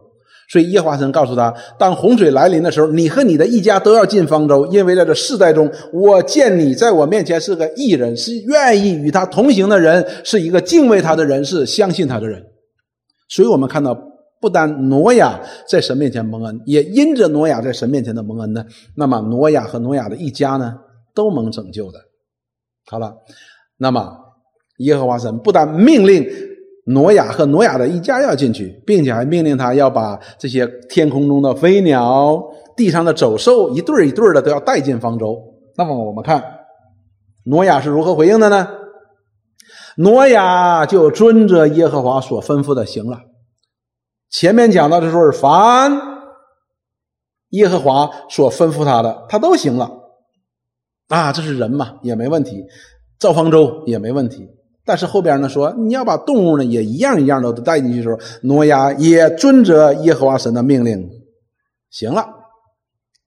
[0.50, 12.42] 所以耶和华神告诉他：“当洪水来临的时候，你和你的一家都要进方舟，因为在这世代中，我见你在我面前是个异人，是愿意与他同行的人，是一个敬畏他的人，是相信他的人。
[13.28, 13.94] 所以，我们看到，
[14.40, 20.76] 不单挪亚在神面前蒙恩，也因着挪亚在神面前的蒙恩呢，那么挪亚和挪亚的一家呢，
[21.14, 22.00] 都蒙拯救的。
[22.86, 23.14] 好了，
[23.76, 24.16] 那么
[24.78, 26.26] 耶和华神不但命令。”
[26.88, 32.42] 挪亚和挪亚的一家要进去，并且还命令他要把这些天空中的飞鸟、
[32.76, 35.38] 地上的走兽一对一对的都要带进方舟。
[35.76, 36.44] 那么我们看
[37.46, 38.68] 挪亚是如何回应的呢？
[39.98, 43.20] 挪亚就遵着耶和华所吩咐的行了。
[44.30, 45.92] 前面讲到的时候，凡
[47.50, 49.92] 耶和华所吩咐他的，他都行了。
[51.10, 52.64] 啊，这是人嘛，也没问题；
[53.20, 54.48] 造方舟也没问题。
[54.88, 61.10] 但是后边呢说，你要把动物呢也一样一样的都带进去的时候，挪亚也遵着耶和华神的命令，
[61.90, 62.26] 行了。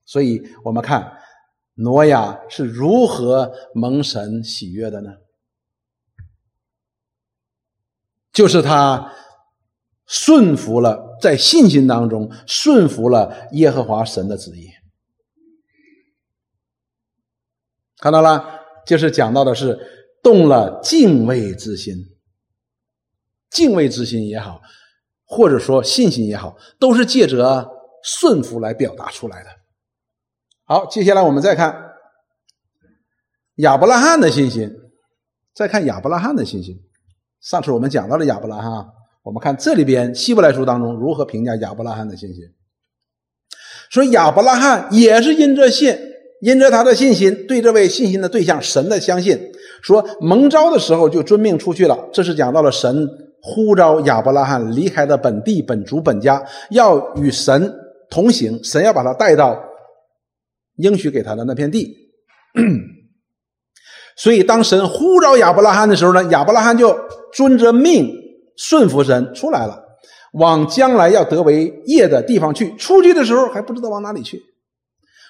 [0.07, 1.19] 所以我们看
[1.75, 5.11] 挪亚是如何蒙神喜悦的呢？
[8.33, 9.13] 就是他
[10.07, 14.67] 顺服了，在信心当中顺服了耶和华神的旨意。
[17.99, 18.43] 看到了，
[18.87, 19.79] 就是讲到的是
[20.23, 21.95] 动了敬畏之心，
[23.49, 24.61] 敬畏之心也好，
[25.25, 27.69] 或者说信心也好，都是借着
[28.03, 29.49] 顺服来表达出来的。
[30.65, 31.75] 好，接下来我们再看
[33.55, 34.71] 亚伯拉罕的信心，
[35.53, 36.77] 再看亚伯拉罕的信心。
[37.41, 38.71] 上次我们讲到了亚伯拉罕，
[39.23, 42.43] 我们看这里边希伯来书当中如何评价亚伯拉罕的信心。
[43.89, 45.97] 说亚伯拉罕也是因着信，
[46.41, 51.97] 因着他的信心，对这位信心的对象神的相信，说蒙召的时候就遵命出去了。
[52.13, 53.07] 这是讲到了神
[53.41, 57.73] 呼召亚伯拉罕离开的本地、本族、本家，要与神
[58.09, 59.59] 同行，神要把他带到
[60.77, 61.95] 应许给他的那片地。
[64.17, 66.95] 所以，当神呼召亚伯拉罕的时候呢，亚伯拉罕就
[67.33, 68.13] 遵着命
[68.57, 69.81] 顺服神出来了，
[70.33, 72.75] 往将来要得为业的地方去。
[72.75, 74.39] 出去的时候还不知道往哪里去，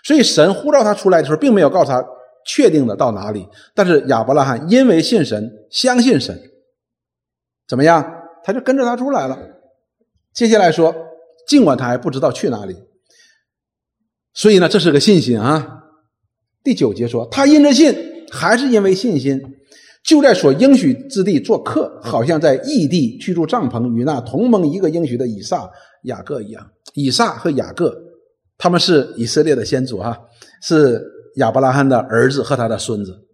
[0.04, 2.04] 所以神呼召他出来的时候，并没有告诉他
[2.46, 3.48] 确定的到哪里。
[3.74, 6.40] 但是亚伯拉罕因为信神，相信神，
[7.68, 8.04] 怎么样？
[8.44, 9.38] 他就跟着他出来了。
[10.34, 10.96] 接下来说，
[11.48, 12.76] 尽管他还不知道去哪里，
[14.34, 15.84] 所以呢，这是个信心啊。
[16.64, 18.10] 第九节说，他因着信。
[18.34, 19.42] 还是因为信心，
[20.06, 25.70] 就在所应许之地做客，好像在异地居住帐篷，与那同盟一个应许的以撒、
[26.04, 26.66] 雅各一样。
[26.94, 27.94] 以撒和雅各，
[28.58, 30.18] 他们是以色列的先祖哈，
[30.62, 33.28] 是亚伯拉罕的儿子和他的孙子。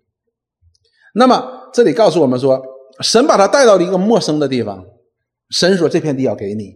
[1.14, 2.62] 那么这里告诉我们说，
[3.02, 4.86] 神把他带到了一个陌生的地方，
[5.50, 6.76] 神说这片地要给你，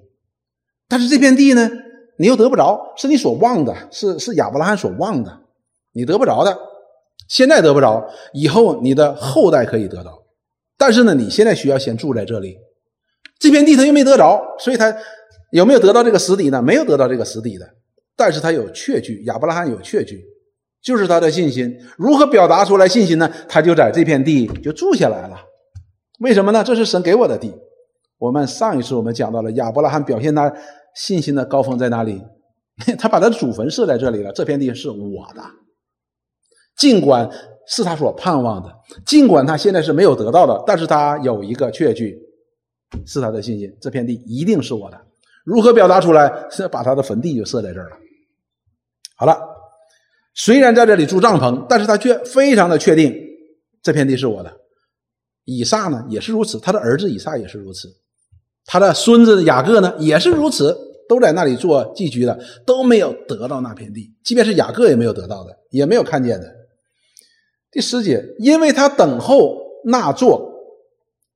[0.87, 1.69] 但是这片地呢，
[2.17, 5.41] 你又得不着，是你所望的，是是亚伯拉罕所望的，
[5.93, 6.57] 你得不着的。
[7.27, 10.23] 现在得不着，以后你的后代可以得到。
[10.77, 12.57] 但是呢，你现在需要先住在这里。
[13.39, 14.93] 这片地他又没得着，所以他
[15.51, 16.61] 有没有得到这个实底呢？
[16.61, 17.69] 没有得到这个实底的。
[18.15, 20.23] 但是他有确据，亚伯拉罕有确据，
[20.83, 21.77] 就是他的信心。
[21.97, 23.31] 如何表达出来信心呢？
[23.47, 25.37] 他就在这片地就住下来了。
[26.19, 26.63] 为什么呢？
[26.63, 27.53] 这是神给我的地。
[28.17, 30.53] 我们上一次我们讲到了亚伯拉罕表现他
[30.95, 32.21] 信心的高峰在哪里？
[32.97, 34.31] 他把他的祖坟设在这里了。
[34.31, 35.43] 这片地是我的。
[36.77, 37.29] 尽管
[37.67, 38.73] 是他所盼望的，
[39.05, 42.17] 尽管他现在是没有得到的，但是他有一个确据，
[43.05, 43.69] 是他的信心。
[43.79, 44.99] 这片地一定是我的。
[45.43, 46.47] 如何表达出来？
[46.49, 47.97] 是把他的坟地就设在这儿了。
[49.15, 49.37] 好了，
[50.33, 53.13] 虽然在这里住帐篷，但是他却非常的确定
[53.81, 54.51] 这片地是我的。
[55.45, 57.87] 以撒呢也是如此，他的儿子以撒也是如此，
[58.65, 60.89] 他的孙子雅各呢也是如此。
[61.09, 66.47] 都在那里做寄居的，都没有得到那片地，即便是雅各也没有得到的，也没有看见的。
[67.69, 70.53] 第十节，因为他等候那座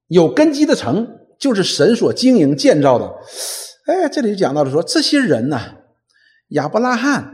[0.07, 3.13] 有根基的城，就是神所经营建造的。
[3.85, 5.75] 哎，这里就讲到了说，这些人呐，
[6.51, 7.29] 亚伯拉罕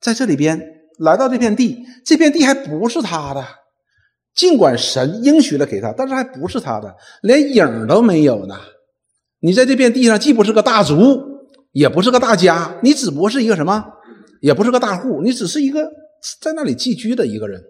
[0.00, 3.44] 在这里边来到这片地，这片地还不是他的，
[4.34, 8.56] 尽管神应许了给他，但是还不是他的，连影都没有呢。
[9.40, 11.22] 你在这片地上既不是个大族，
[11.72, 13.84] 也不是个大家，你只不过是一个什么，
[14.40, 15.88] 也不是个大户，你只是一个
[16.40, 17.62] 在那里寄居的一个人。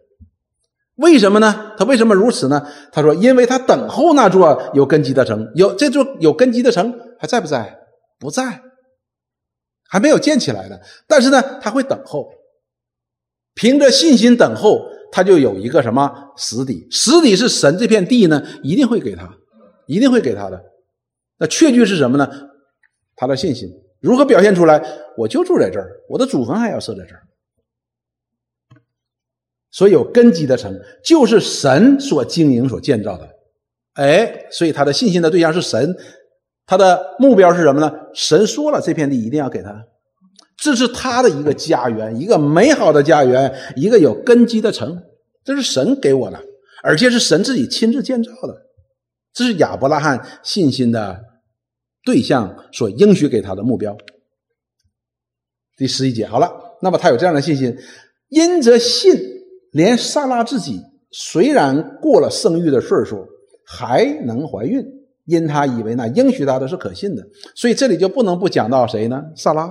[0.97, 1.75] 为什么呢？
[1.79, 2.67] 他为什么如此呢？
[2.91, 7.79] 他说：“因为他等候那座有根基的城，有这座有根基的城还在不在？
[8.19, 8.63] 不在，
[9.89, 10.81] 还没有建起来的。
[11.07, 12.29] 但是呢，他会等候，
[13.59, 16.87] 凭着信心等候，他就有一个什么实底？
[16.93, 19.29] 实底是神这片地呢，一定会给他，
[19.89, 20.65] 一定会给他的。
[21.39, 22.31] 那确据是什么呢？
[23.17, 23.69] 他的信心
[23.99, 24.81] 如何表现出来？
[25.17, 27.23] 我就住在这儿，我的祖坟还要设在这儿。”
[29.73, 33.29] 所以有根基的城，就是神所经营、所建造的，
[33.95, 35.97] 哎，所以他的信心的对象是神，
[36.65, 37.93] 他的目标是什么呢？
[38.15, 39.85] 神说了，这片地一定要给他，
[40.59, 45.03] 这是他的一个家园，一个美好的家园，一个有根基的城，
[45.45, 46.39] 这是神给我的，
[46.83, 48.67] 而且是神自己亲自建造的，
[49.33, 51.21] 这是亚伯拉罕信心的
[52.05, 53.97] 对象所应许给他的目标。
[55.77, 56.51] 第十一节，好了，
[56.83, 57.77] 那么他有这样的信心，
[58.29, 59.37] 因着信。
[59.71, 63.29] 连萨拉自己虽然过了生育的岁数，
[63.67, 64.83] 还能怀孕，
[65.27, 67.23] 因他以为那应许他的是可信的，
[67.55, 69.23] 所以这里就不能不讲到谁呢？
[69.37, 69.71] 萨拉，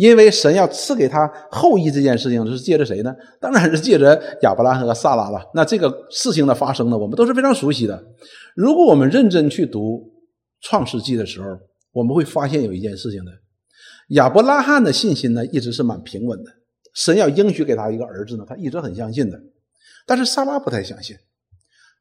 [0.00, 3.14] 因为神要赐给他后裔这件事情是借着谁呢？
[3.38, 5.38] 当然是借着亚伯拉罕和萨拉了。
[5.52, 8.02] 那这个事情的发生呢，我们都是非常熟悉的。
[8.56, 10.10] 如果我们认真去读
[10.62, 11.48] 创世纪的时候，
[11.92, 13.30] 我们会发现有一件事情的：
[14.14, 16.50] 亚伯拉罕的信心呢，一直是蛮平稳的。
[16.94, 18.44] 神要应许给他一个儿子呢？
[18.48, 19.38] 他一直很相信的，
[20.06, 21.14] 但是萨拉不太相信。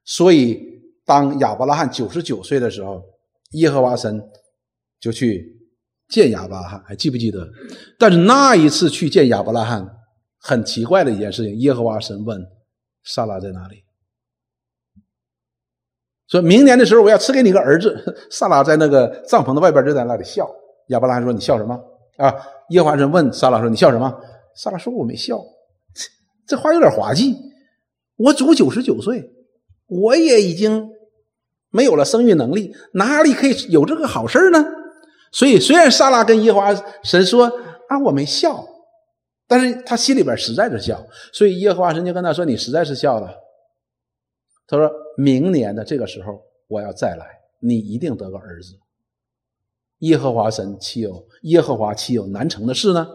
[0.05, 0.57] 所以
[1.05, 3.03] 当亚伯拉罕九十九岁的时候，
[3.51, 4.23] 耶和华神
[5.01, 5.58] 就去
[6.09, 7.47] 见亚伯拉罕，还记不记得？
[7.97, 9.87] 但是那一次去见亚伯拉罕，
[10.39, 12.43] 很奇怪的一件事情，耶和华神问
[13.03, 13.83] 萨拉在哪里？
[16.27, 17.95] 说明年的时候我要赐给你个儿子。
[18.29, 20.49] 萨拉在那个帐篷的外边就在那里笑。
[20.87, 21.79] 亚伯拉罕说：“你笑什么？”
[22.17, 22.33] 啊，
[22.69, 24.13] 耶和华神问萨拉说：“你笑什么？”
[24.55, 25.39] 萨拉说：“我没笑。
[26.45, 27.35] ”这话有点滑稽。
[28.15, 29.31] 我主九十九岁，
[29.87, 30.89] 我也已经
[31.69, 34.63] 没有了生育能力，哪里可以有这个好事呢？
[35.31, 37.45] 所以，虽然萨拉跟耶和华神说
[37.89, 38.65] ：“啊，我没笑。”
[39.47, 41.05] 但是他心里边实在是笑。
[41.33, 43.33] 所以耶和华神就跟他说：“你实在是笑了。”
[44.67, 44.89] 他说。
[45.17, 46.39] 明年的这个时候，
[46.69, 47.25] 我要再来，
[47.59, 48.69] 你一定得个儿子。
[49.97, 53.05] 耶和华神岂有耶和华岂有难成的事呢？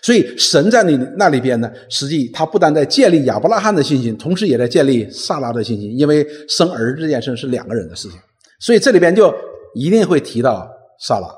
[0.00, 8.20] 所以神在你那里边呢，实际他不但在建立亚伯拉罕的信心，同时也在建立萨拉的信心，因为生儿子这件事是两个人的事情，
[8.60, 9.34] 所以这里边就
[9.74, 10.70] 一定会提到
[11.06, 11.28] 萨拉。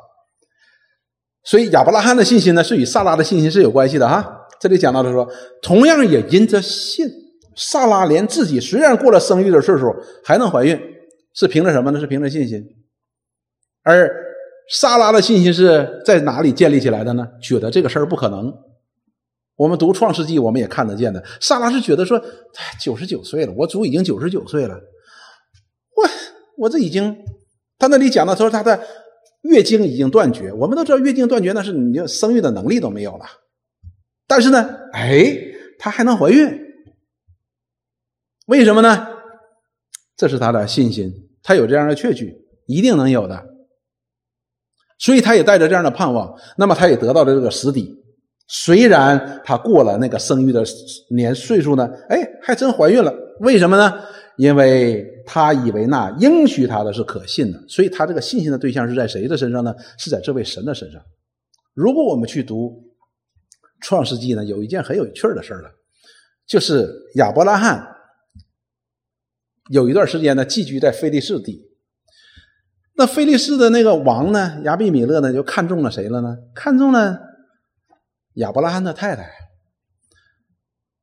[1.42, 4.46] 所以亚伯拉罕的信心呢，是与萨拉的信心是有关系的哈。
[4.60, 5.28] 这里讲到的说，
[5.60, 7.08] 同样也因着信。
[7.58, 9.90] 萨拉连自己虽然过了生育的岁数
[10.22, 10.78] 还能怀孕，
[11.34, 11.98] 是凭着什么呢？
[11.98, 12.62] 是凭着信心。
[13.82, 14.10] 而
[14.70, 17.26] 萨拉的信心是在哪里建立起来的呢？
[17.42, 18.52] 觉得这个事儿不可能。
[19.56, 21.24] 我们读创世纪，我们也看得见的。
[21.40, 22.22] 萨拉是觉得说，
[22.78, 24.74] 九十九岁了，我主已经九十九岁了，
[25.94, 26.04] 我
[26.58, 27.16] 我这已经，
[27.78, 28.78] 他那里讲的说他的
[29.42, 30.52] 月经已经断绝。
[30.52, 33.24] 我们都知道月经断绝那是你就生育的能力都没有了。
[34.26, 35.36] 但是呢，哎，
[35.78, 36.48] 她还能怀孕。
[38.46, 39.08] 为什么呢？
[40.16, 42.34] 这是他的信心，他有这样的确据，
[42.66, 43.44] 一定能有的。
[44.98, 47.94] 所以他也带着这样的盼望，那么他也得到了这个实底。
[48.48, 50.64] 虽然他过了那个生育的
[51.10, 53.12] 年岁数呢，哎，还真怀孕了。
[53.40, 54.00] 为什么呢？
[54.38, 59.74] 因为他以为那应许他的是可信的，所以他这个信心的对象是在谁的身上呢？
[59.98, 61.02] 是在这位神的身上。
[61.74, 62.84] 如果我们去读
[63.80, 65.70] 创世纪呢，有一件很有趣的事了，
[66.46, 67.94] 就是亚伯拉罕。
[69.68, 71.60] 有一段时间呢，寄居在菲利士地。
[72.94, 76.36] 那菲利士的那个王呢，亚比米勒呢，就看中了谁了呢？
[76.54, 77.18] 看中了
[78.34, 79.28] 亚伯拉罕的太太。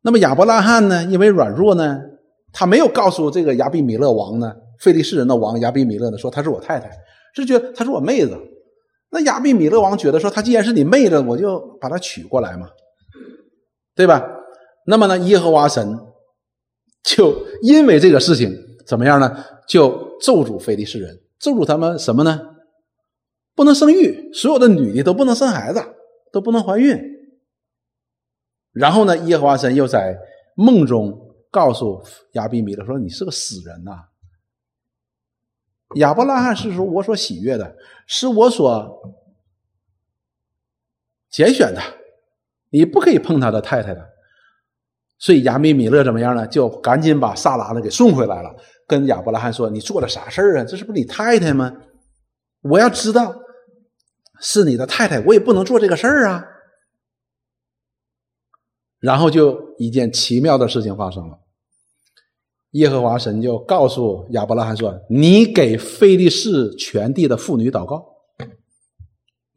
[0.01, 1.99] 那么亚伯拉罕呢，因为软弱呢，
[2.53, 6.89] 他没有告诉这个亚比米勒王呢，费利士人的王亚比米勒呢，说她是我太太，
[7.35, 8.37] 是觉得她是我妹子。
[9.09, 12.69] 那亚比米勒王觉得说，她既然是你妹子，我就把她娶过来嘛，
[13.95, 14.23] 对吧？
[14.85, 15.99] 那么呢，耶和华神。
[17.03, 19.43] 就因为这个事情怎么样呢？
[19.67, 22.39] 就咒诅非利士人，咒诅他们什么呢？
[23.55, 25.83] 不能生育，所有的女的都不能生孩子，
[26.31, 26.97] 都不能怀孕。
[28.71, 30.17] 然后呢，耶和华神又在
[30.55, 31.22] 梦中
[31.53, 34.05] 告诉亚比米勒说：“你是个死人呐！
[35.97, 39.15] 亚伯拉罕是说我所喜悦的，是我所
[41.29, 41.79] 拣选的，
[42.71, 44.09] 你不可以碰他的太太的。”
[45.19, 46.47] 所以亚米米勒怎么样呢？
[46.47, 48.51] 就赶紧把萨拉呢给送回来了，
[48.87, 50.63] 跟亚伯拉罕说：“你做了啥事儿啊？
[50.63, 51.71] 这是不是你太太吗？
[52.61, 53.31] 我要知道
[54.39, 56.43] 是你的太太，我也不能做这个事儿啊。”
[58.99, 61.42] 然后就一件奇妙的事情发生了，
[62.73, 68.03] 耶和华神就告诉亚伯拉罕说：“你给非利士全地的妇女祷告。”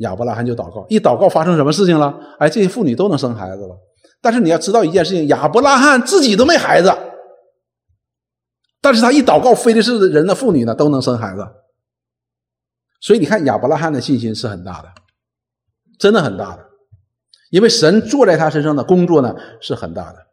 [0.01, 2.15] 亚伯拉罕就祷告，一祷告发生什么事情了？
[2.39, 3.75] 哎，这些妇女都能生孩子了。
[4.21, 6.93] 但是你要知道一件事情，亚伯拉罕自己都没孩子，
[8.83, 11.47] 但是他一祷告，非利士人的妇女呢都能生孩子，
[13.01, 14.89] 所以你看亚伯拉罕的信心是很大的，
[15.99, 16.67] 真的很大的，
[17.51, 20.26] 因为神坐在他身上的工作呢是很大的，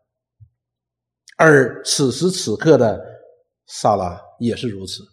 [1.45, 3.03] 而此时此刻的
[3.67, 5.03] 萨拉也是如此。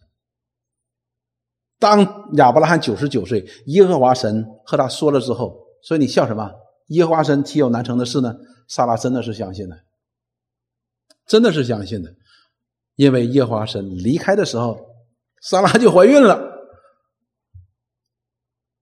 [1.76, 6.48] 当亚伯拉罕九十九岁，耶和华神和他说了之后，所以你笑什么？
[6.90, 8.32] 耶和华神岂有难成的事呢？
[8.68, 9.76] 萨拉真的是相信的，
[11.26, 12.14] 真的是相信的，
[12.94, 14.78] 因为耶和华神离开的时候，
[15.42, 16.48] 萨拉就怀孕了。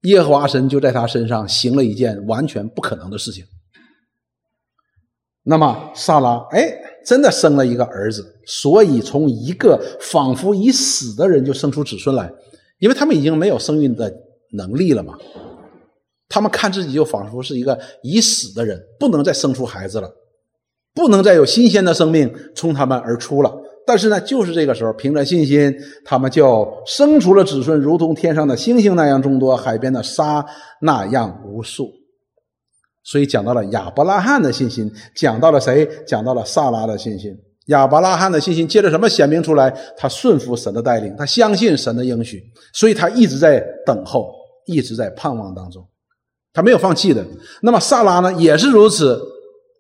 [0.03, 3.47] 耶和华神就在他身上行了一件完全不可能的事情。
[5.43, 12.31] 那么萨拉哎，真的生了一个儿子，所以从一个仿佛已死的人就生出子孙来，
[12.81, 14.13] 因为他们已经没有生育的
[14.53, 15.15] 能力了嘛。
[16.29, 20.11] 他们看自己就仿佛是一个已死的人，不能再生出孩子了，
[20.95, 23.57] 不能再有新鲜的生命从他们而出了。
[23.87, 30.45] 但是呢，就是这个时候，凭着信心，他们就生出了子孙，如同天上的星星那样众多，海边的沙
[30.83, 31.91] 那样无数。
[33.05, 35.89] 所以讲到了亚伯拉罕的信心，讲到了谁？
[36.07, 37.35] 讲到了萨拉的信心。
[37.67, 39.71] 亚伯拉罕的信心借着什么显明出来？
[39.97, 42.43] 他顺服神的带领，他相信神的应许，
[42.73, 44.33] 所以他一直在等候，
[44.67, 45.87] 一直在盼望当中，
[46.53, 47.23] 他没有放弃的。
[47.61, 49.21] 那么萨拉呢，也是如此。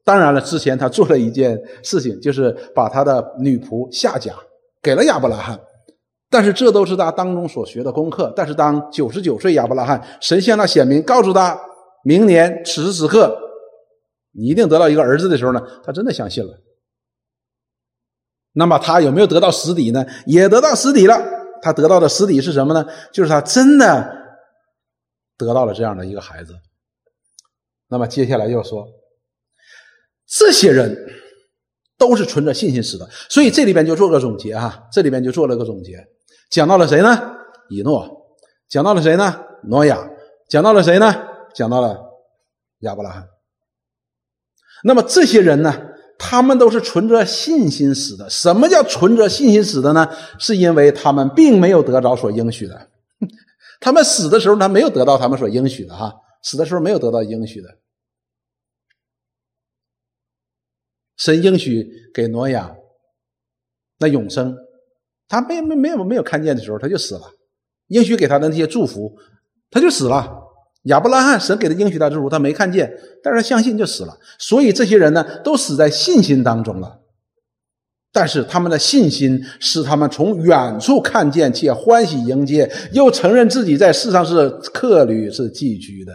[0.04, 4.32] 当然了，之前他做了一件事情，就是把他的女仆夏甲
[4.82, 5.58] 给了亚伯拉罕，
[6.30, 8.32] 但是这都是他当中所学的功课。
[8.36, 11.58] 但是当九十九岁亚伯拉罕神向他显明，告诉他
[12.04, 13.38] 明年此时此刻
[14.32, 16.58] 你一定得到一个儿子的时候呢，他真的相信了。
[18.52, 20.04] 那么他有没有得到实底呢？
[20.26, 21.18] 也得到实底了。
[21.60, 22.86] 他得到的实底是什么呢？
[23.12, 24.10] 就是他真的
[25.36, 26.54] 得到了这样的一个孩子。
[27.88, 28.86] 那么接下来要说。
[30.30, 30.94] 这些人
[31.96, 36.06] 都是存着信心死的，所以这里边就做个总结哈，这里边就做了个总结，
[36.50, 37.34] 讲到了谁呢？
[37.70, 38.36] 以诺，
[38.68, 39.42] 讲到了谁呢？
[39.64, 40.06] 挪亚，
[40.46, 41.27] 讲到了谁呢？
[41.58, 41.98] 讲到了
[42.82, 43.28] 亚伯拉罕。
[44.84, 45.74] 那么这些人呢，
[46.16, 48.30] 他们都是存着信心死的。
[48.30, 50.08] 什么叫存着信心死的呢？
[50.38, 52.90] 是因为他们并没有得着所应许的，
[53.80, 57.68] 他们死的时候他没有得到他们所应许的哈，死的时候没有得到应许的。
[61.16, 61.84] 神应许
[62.14, 62.76] 给挪亚
[63.98, 64.56] 那永生，
[65.26, 67.32] 他没没没有没有看见的时候，他就死了。
[67.88, 69.18] 应许给他的那些祝福，
[69.72, 70.37] 他就死了。
[70.88, 74.18] 亚伯拉罕，神给他应许的祝福，他没看见，但是他相信就死了。
[74.38, 77.00] 所以这些人呢，都死在信心当中了。
[78.10, 86.12] 但是他们的信心使他们从远处看见，且欢喜迎接，又承认自己在世上是客旅，是寄居的。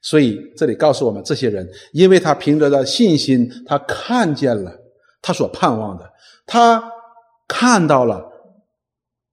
[0.00, 4.72] 所以这里告诉我们，这些人，因为他凭着的信心，他看见了
[5.20, 6.10] 他所盼望的，
[6.46, 6.82] 他
[7.46, 8.24] 看到了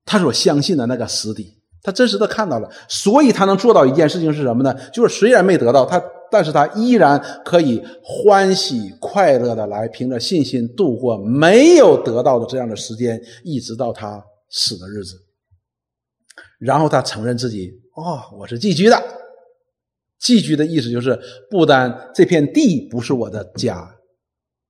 [0.03, 4.75] 他所相信的那个实底，他真实的看到了，所以他能做到一件事情是什么呢？
[4.91, 14.19] 就是虽然没得到他，但是他依然可以欢喜快乐的来凭着信心度过没有得到的这样的时间，一直到他
[14.49, 15.15] 死的日子。
[16.57, 18.99] 然后他承认自己，哦，我是寄居的。
[20.19, 21.19] 寄居的意思就是，
[21.51, 23.95] 不单这片地不是我的家，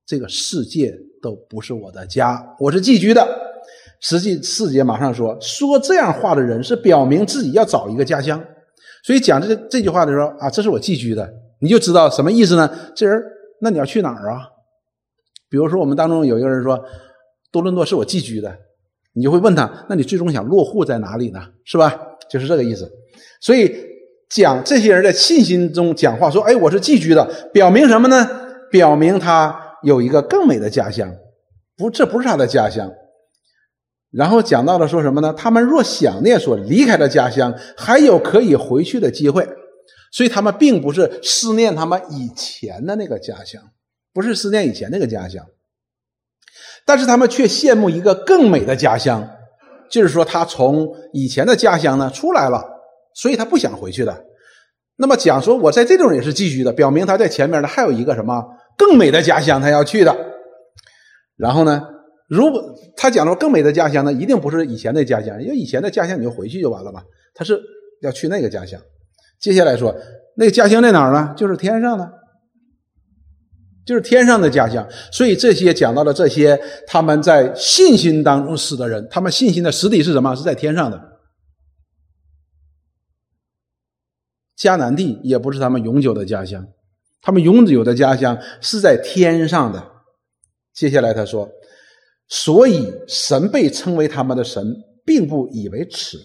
[0.05, 3.44] 这个世界都不是我的家，我是寄居的。
[4.07, 8.39] 实际四节马上说，说这样话的人是表明自己要找一个家乡。
[9.03, 11.27] 所以讲这这句话的时候啊，这是我寄居的，
[11.59, 12.69] 你就知道什么意思呢？
[12.95, 13.19] 这人，
[13.61, 14.41] 那你要去哪儿啊？
[15.49, 16.79] 比如说我们当中有一个人说，
[17.51, 18.55] 多伦多是我寄居的，
[19.13, 21.39] 你就会问他，那你最终想落户在哪里呢？
[21.63, 21.99] 是吧？
[22.29, 22.87] 就是这个意思。
[23.41, 23.75] 所以。
[24.27, 28.27] 讲这些人在信心中讲话，说：“哎，我是寄居的，表明什么呢？
[28.71, 31.07] 表明他有一个更美的家乡，
[31.77, 32.91] 不，这不是他的家乡。
[34.15, 35.33] 然后讲到了说什么呢？
[35.33, 39.47] 他们若想念所离开的家乡，还有可以回去的机会，
[40.11, 43.61] 所以他们并不是思念他们以前的那个家乡，
[44.13, 45.45] 不是思念以前那个家乡，
[46.85, 49.27] 但是他们却羡慕一个更美的家乡，
[49.89, 52.71] 就是说他从以前的家乡呢出来了。”
[53.17, 54.25] 所以他不想回去的。
[54.97, 58.43] 那么讲说，我在这种也是寄居的，表明他在前面呢还有一个什么
[58.77, 60.13] 更美的家乡，他要去的。
[61.37, 61.81] 然后呢，
[62.27, 67.03] 如果他讲到更美的家乡呢，一定不是以前的家乡，因为以前的家乡你就回去就完了嘛。
[67.33, 67.61] 他是
[68.01, 68.81] 要去那个家乡。
[69.39, 69.95] 接下来说，
[70.35, 71.33] 那个家乡在哪儿呢？
[71.37, 72.11] 就是天上的，
[73.85, 74.87] 就是天上的家乡。
[75.11, 80.33] 所以这些讲到了这些，他们在信心当中死的人，他们信心的实底是什么？
[80.35, 81.19] 是在天上的。
[84.57, 86.65] 迦南地也不是他们永久的家乡，
[87.21, 89.91] 他们永久的家乡是在天上的。
[90.73, 91.49] 接下来他说
[92.27, 96.17] ：“所以神被称为他们的神，并不以为耻。”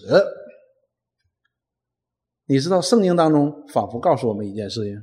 [2.47, 5.01] 你知道圣经当中仿佛告诉我们一件事情：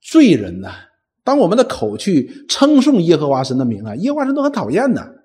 [0.00, 0.88] 罪人呐，
[1.22, 5.24] 当我们的口去称颂耶和华神的名啊，耶和华神都很讨厌的。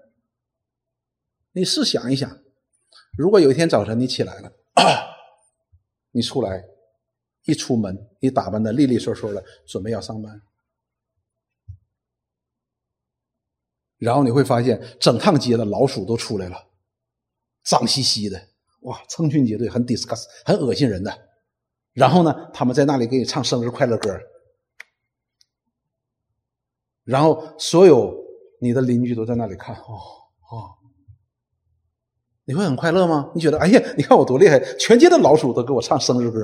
[1.54, 2.30] 你试想一想，
[3.18, 4.52] 如果有一天早晨你起来了，
[6.12, 6.64] 你出来。
[7.46, 10.40] 一出门，你打扮的利利索索的，准备要上班，
[14.02, 16.58] 然后你会发现整趟街的老鼠都出来了，
[17.64, 18.42] 脏兮兮的，
[18.82, 21.16] 哇，成群结队，很 disgust，很恶心人的。
[21.94, 24.20] 然后呢，他们在那里给你唱生日快乐歌，
[27.04, 28.12] 然后所有
[28.60, 29.94] 你的邻居都在那里看，哦
[30.50, 30.74] 哦，
[32.46, 33.32] 你会很快乐吗？
[33.36, 36.42] 你觉得，哎呀，你看我多厉害，全街的老鼠都给我唱生日歌。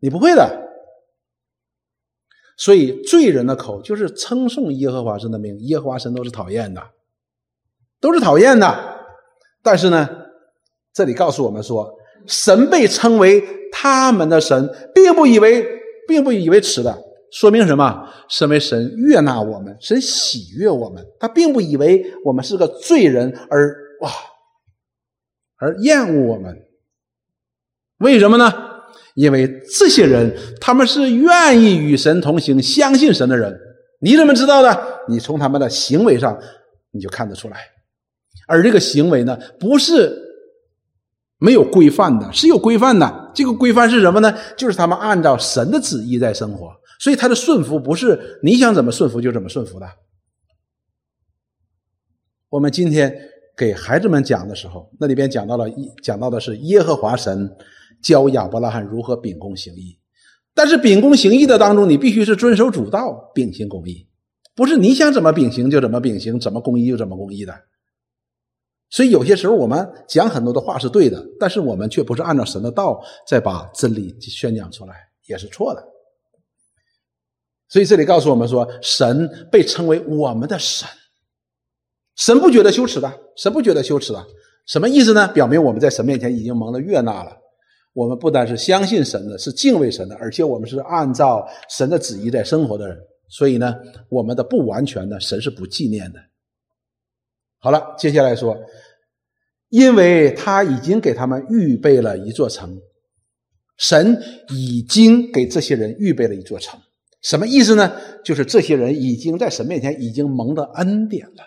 [0.00, 0.65] 你不会的，
[2.56, 6.82] 所以罪人的口就是称颂耶和华神的名，耶和华神都是讨厌的，
[8.00, 8.96] 都是讨厌的。
[9.62, 10.08] 但是呢，
[10.92, 11.94] 这里告诉我们说，
[12.26, 15.66] 神被称为他们的神，并不以为，
[16.08, 17.02] 并不以为耻的。
[17.32, 18.08] 说明什么？
[18.30, 24.10] 身为神悦纳我们，神喜悦我们，他并不以为我们是个罪人而哇
[25.58, 26.56] 而厌恶我们。
[27.98, 28.50] 为什么呢？
[29.16, 33.58] 因为这些人他们是愿意与神同行、相信神的人。
[34.00, 34.78] 你怎么知道的？
[35.08, 36.38] 你从他们的行为上
[36.90, 37.56] 你就看得出来。
[38.46, 40.14] 而这个行为呢，不是
[41.38, 43.32] 没有规范的，是有规范的。
[43.34, 44.36] 这个规范是什么呢？
[44.54, 46.70] 就是他们按照神的旨意在生活。
[47.00, 49.86] 所以他的顺服不是你想怎么顺服就怎么顺服的。
[52.50, 53.18] 我们今天
[53.56, 55.66] 给孩子们讲的时候，那里边讲到了，
[56.02, 57.50] 讲到的是耶和华神
[58.02, 59.98] 教亚伯拉罕如何秉公行义。
[60.54, 64.08] 但是秉公行义的当中，你必须是遵守主道，秉行公义，
[64.54, 67.54] 不是你想怎么秉行就怎么秉行，怎么公义就怎么公义的。
[68.88, 74.94] 所以有些时候我们讲很多的话是对的，但是我们却不是按照神的道再把真理宣讲出来，
[75.26, 75.84] 也是错的。
[77.68, 80.88] 所以这里告诉我们说，神被称为我们的神，
[82.14, 84.24] 神不觉得羞耻的，神不觉得羞耻的，
[84.66, 85.28] 什么意思呢？
[85.28, 87.36] 表明我们在神面前已经蒙了悦纳了。
[87.96, 92.98] 我们不单是相信神的，是敬畏神的，而且我们是按照神的旨意在生活的人。
[93.30, 93.74] 所以呢，
[94.10, 96.20] 我们的不完全呢，神是不纪念的。
[97.58, 98.54] 好了，接下来说，
[99.70, 102.78] 因为他已经给他们预备了一座城，
[103.78, 106.78] 神已经给这些人预备了一座城。
[107.22, 107.98] 什么意思呢？
[108.22, 111.44] 就是这些人已经在神面前已经蒙了恩典了，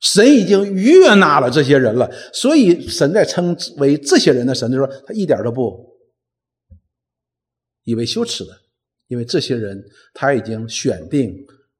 [0.00, 5.84] 神已经悦纳了这些人了，所以神在称为这些人的神的时候，他一点都不
[7.84, 8.50] 以为羞耻的，
[9.08, 9.82] 因为这些人
[10.14, 11.34] 他已经选定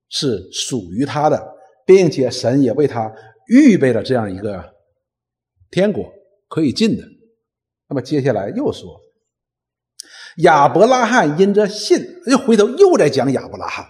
[0.09, 1.41] 是属于他的，
[1.87, 3.13] 并且神也为他
[3.49, 4.75] 预备了这样一个
[5.71, 6.13] 天国
[6.49, 7.05] 可以进的。
[7.89, 9.01] 那么接下来又说。
[10.39, 13.85] 亚伯拉罕因着信，又回头又在讲亚伯拉罕。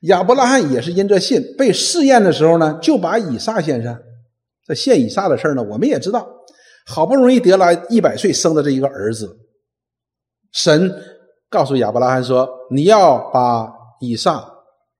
[0.00, 3.98] 亚伯拉罕也是因着信，被试验的时候呢，就把以撒献上。
[4.66, 6.28] 这献以撒的事呢，我们也知道。
[6.86, 9.38] 好不容易得了一百岁生的这一个儿子，
[10.50, 10.92] 神
[11.48, 13.70] 告诉亚伯拉罕说：“你要把
[14.00, 14.50] 以撒，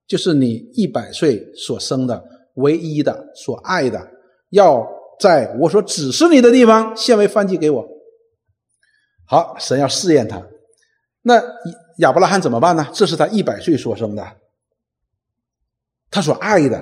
[0.07, 2.22] 就是你一百岁所生的
[2.57, 4.07] 唯一的、所爱的，
[4.51, 4.86] 要
[5.18, 7.88] 在我所指示你的地方献为燔祭给我。”
[9.26, 10.40] 好，神要试验他，
[11.22, 11.42] 那
[11.98, 12.86] 亚伯拉罕怎么办呢？
[12.92, 14.24] 这是他一百岁所生的，
[16.11, 16.80] 他所爱的，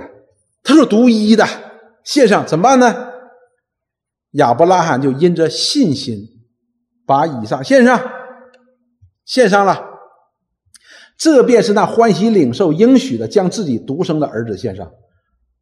[0.63, 1.47] 他所独一的，
[2.05, 3.13] 献上怎么办呢？
[4.33, 6.29] 亚伯拉罕就因着信心，
[7.07, 8.01] 把以撒献上，
[9.25, 9.85] 献上了，
[11.17, 14.91] 这便是那欢喜领受应许的，将自己独生的儿子献上。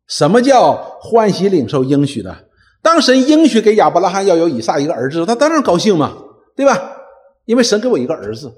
[0.07, 2.47] 什么叫欢喜领受应许的？
[2.83, 6.23] 当神应许给亚伯拉罕要有以撒一个儿子，他当然高兴嘛。
[6.57, 6.97] 对吧？
[7.45, 8.51] 因为神给我一个儿子，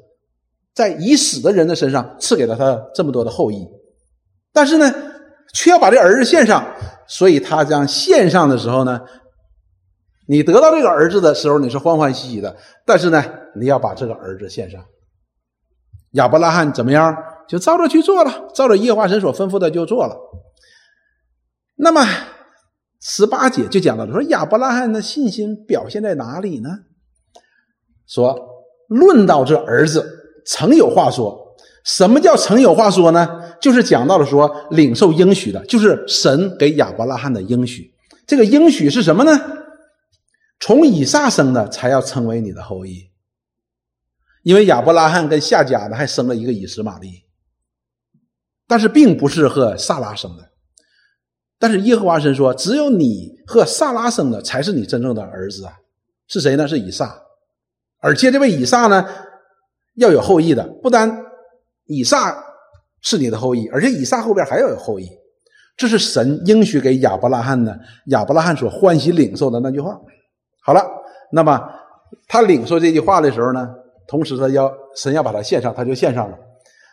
[0.73, 3.67] 在已死的人的身上赐给了他这么多的后裔，
[4.53, 4.93] 但是呢，
[5.55, 6.67] 却要把这儿子献上，
[7.07, 9.01] 所以他将献上的时候呢，
[10.27, 13.25] 你得到这个儿子的时候，你是欢欢喜喜的，但是呢，
[13.55, 14.85] 你要把这个儿子献上。
[16.13, 17.17] 亚伯拉罕怎么样？
[17.49, 20.17] 就照着去做了，照着耶和华神所吩咐的就做了。
[21.77, 22.05] 那么
[23.01, 26.69] 十八节就讲到了，说亚伯拉罕的信心表现在哪里呢？
[28.07, 28.39] 说，
[28.89, 31.48] 论到这儿子，曾有话说。
[31.89, 33.27] 什么叫曾有话说呢？
[33.63, 37.91] 就是讲到了说领受应许的，就是神给亚伯拉罕的应许。
[38.27, 39.41] 这个应许是什么呢？
[40.61, 43.09] 从以撒生的才要成为你的后裔。
[44.43, 47.23] 因为亚伯拉罕跟夏甲呢还生了一个以实玛利，
[48.67, 50.51] 但是并不是和萨拉生的。
[51.59, 55.73] 但是耶和华神说，只有你和萨拉生的才是你真正的儿子啊！
[56.29, 56.69] 是谁呢？
[56.69, 57.23] 是以撒。
[58.01, 59.09] 而且这位以撒呢，
[59.97, 61.25] 要有后裔的，不单
[61.89, 62.33] 以撒
[63.01, 65.09] 是你的后裔，而且以撒后边还要有后裔。
[65.77, 69.99] 这是神应许给亚伯拉罕的，亚伯拉罕所欢喜领受的那句话。
[70.63, 70.83] 好了，
[71.33, 71.61] 那么
[72.27, 73.69] 他领受这句话的时候呢，
[74.07, 76.37] 同时他要神要把他献上，他就献上了。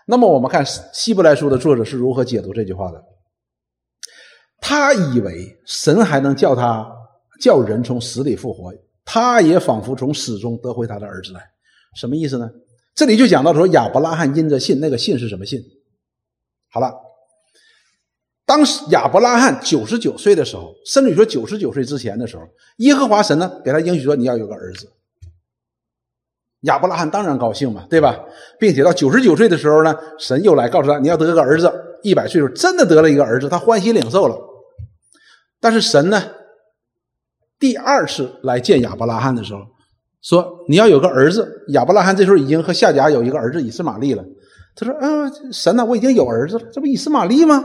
[0.08, 3.04] 那么我们看希伯来书的作者是如何解读这句话的？
[4.62, 6.88] 他以为神还能叫他
[7.41, 8.74] 叫人从死里复活。
[9.04, 11.39] 他也仿佛从死中得回他的儿子来，
[11.96, 12.50] 什么意思呢？
[12.96, 15.62] 这里就讲到说亚伯拉罕因着信，那个信是什么信？
[16.72, 16.93] 好了，
[18.46, 22.43] 当时亚伯拉罕九十九岁的时候，甚至说九十九岁之前的时候，
[22.78, 24.89] 耶和华神呢给他应许说你要有个儿子。
[26.62, 28.18] 亚伯拉罕当然高兴嘛，对吧？
[28.60, 31.72] 并且到九十九岁的时候呢，神又来告诉他你要得个儿子。
[32.02, 34.38] 一百岁时候真的得了一个儿子，他欢喜领受了。
[35.60, 36.32] 但是神呢？
[37.58, 39.62] 第二次来见亚伯拉罕的时候，
[40.26, 41.47] 说你要有个儿子。
[41.69, 44.26] 亚伯拉罕这时候已经和夏甲有一个儿子以斯玛利了，
[44.76, 47.63] 他说：“啊，神呐，我已经有儿子了，这不以斯玛利吗？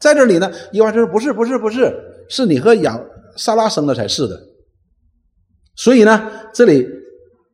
[0.00, 1.94] 在这里呢。”耶和华说：“不是，不是，不是，
[2.28, 3.00] 是你和亚
[3.36, 4.36] 萨拉生的才是的。”
[5.76, 6.84] 所以呢，这里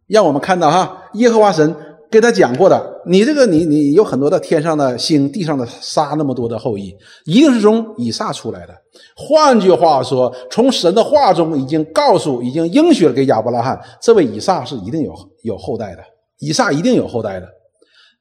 [0.06, 1.76] 让我们看到哈，耶和华神。
[2.10, 6.94] 给他讲过的，你这个你你有很多的天上的星，地上的沙，那么多的后裔，
[7.26, 8.74] 一定是从以撒出来的。
[9.14, 16.02] 换句话说，从神的话中已经告诉，已经应许了给亚伯拉罕，这位以撒是一定有有后代的，
[16.38, 17.46] 以撒一定有后代的。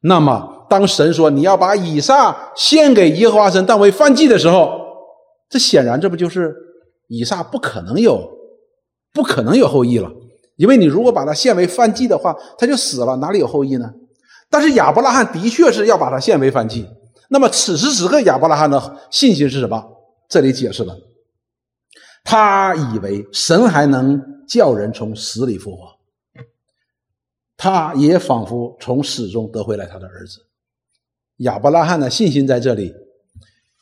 [0.02, 4.72] 那么，当神说你要把以撒献给耶和华神当为犯祭的时候，
[5.50, 6.54] 这显然这不就是
[7.08, 8.30] 以撒不可能有，
[9.14, 10.12] 不可能有后裔了。
[10.58, 13.90] 因为你如果把他献为犯祭的话，他就死了，哪里有后裔呢？
[14.50, 16.86] 但是亚伯拉罕的确是要把他献为犯祭。
[17.30, 19.84] 那么此时此刻，亚伯拉罕的信心是什么？
[20.30, 20.98] 这里解释了，
[22.24, 25.98] 他以为神还能叫人从死里复活，
[27.56, 30.40] 他也仿佛从死中得回来他的儿子。
[31.38, 32.94] 亚伯拉罕的信心在这里，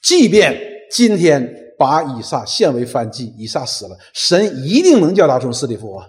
[0.04, 0.60] 即便
[0.92, 6.04] 今天把以撒献为犯祭，以撒死了，神一定能叫他从死里复活。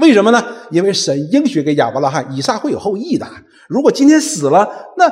[0.00, 0.42] 为什么呢？
[0.70, 3.26] 因为神应许给亚伯拉罕，以撒会有后裔的。
[3.68, 5.04] 如果今天死了，那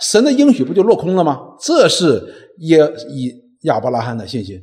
[0.00, 1.38] 神的应许不就落空了吗？
[1.60, 2.80] 这是耶
[3.10, 3.32] 以
[3.62, 4.62] 亚伯拉罕的信心。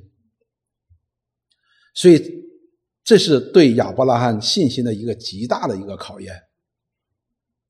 [1.94, 2.20] 所以，
[3.04, 6.34] 这是对亚伯拉罕信心的一个极大的一个考验，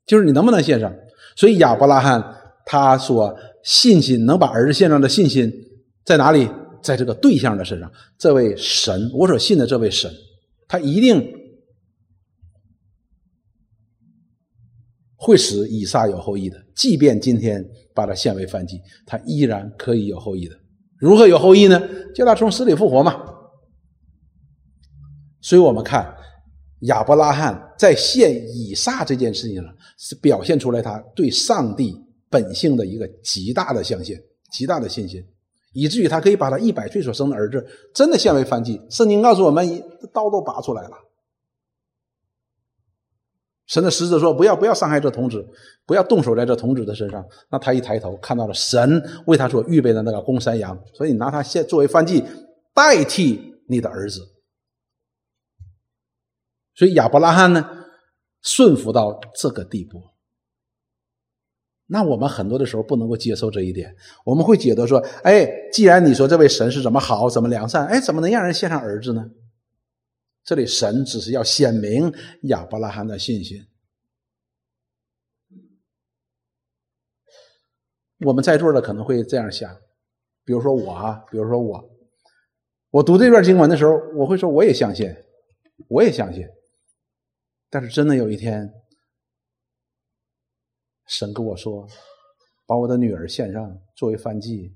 [0.05, 0.93] 就是你能不能献上。
[1.36, 2.24] 所以亚伯拉罕
[2.66, 5.51] 他说信心能把儿子献上的信心
[6.05, 6.49] 在哪里？
[6.82, 7.91] 在这个对象的身上。
[8.18, 10.11] 这位神，我所信的这位神，
[10.68, 11.43] 他一定。
[15.24, 17.66] 会使以撒有后裔的，即便今天
[17.96, 20.56] 把他献为犯祭，他依然可以有后裔的。
[21.00, 21.82] 如何有后裔呢？
[22.14, 23.24] 叫他从死里复活嘛。
[25.40, 26.14] 所以我们看
[26.82, 31.96] 亚伯拉罕在献以撒这件事情上，是表现出来他对上帝
[32.30, 34.18] 本性的一个极大的相信、
[34.52, 35.24] 极大的信心，
[35.72, 38.82] 以至于他可以把他一百岁所生的儿子真的献为犯祭。
[38.90, 39.66] 圣经告诉我们，
[40.14, 40.92] 刀都拔出来了。
[43.66, 45.45] 神的使者说：“不要，不要伤害这童子，
[45.86, 52.24] 不要动手在这童子的身上。”那他一抬头，看到了神为他所预备的那个公山羊，所以你拿他现作为犯祭，
[52.74, 54.20] 代替你的儿子。
[56.76, 57.70] 所以亚伯拉罕呢，
[58.41, 60.01] 顺服到这个地步。
[61.86, 63.95] 那我们很多的时候不能够接受这一点，
[64.26, 69.24] 我们会觉得说：“哎，既然你说这位神是怎么好，怎么良善，哎，怎么能让人献上儿子呢？”
[70.44, 72.12] 这里神只是要显明
[72.44, 73.66] 亚伯拉罕的信心。
[78.26, 79.74] 我们在座的可能会这样想，
[80.46, 81.89] 比如说我啊，比如说我，
[82.89, 85.14] 我读这段经文的时候，我会说我也相信，
[85.88, 86.46] 我也相信。
[87.70, 88.72] 但是真的有一天，
[91.08, 91.88] 神跟我说，
[92.66, 94.74] 把我的女儿献上作为燔祭，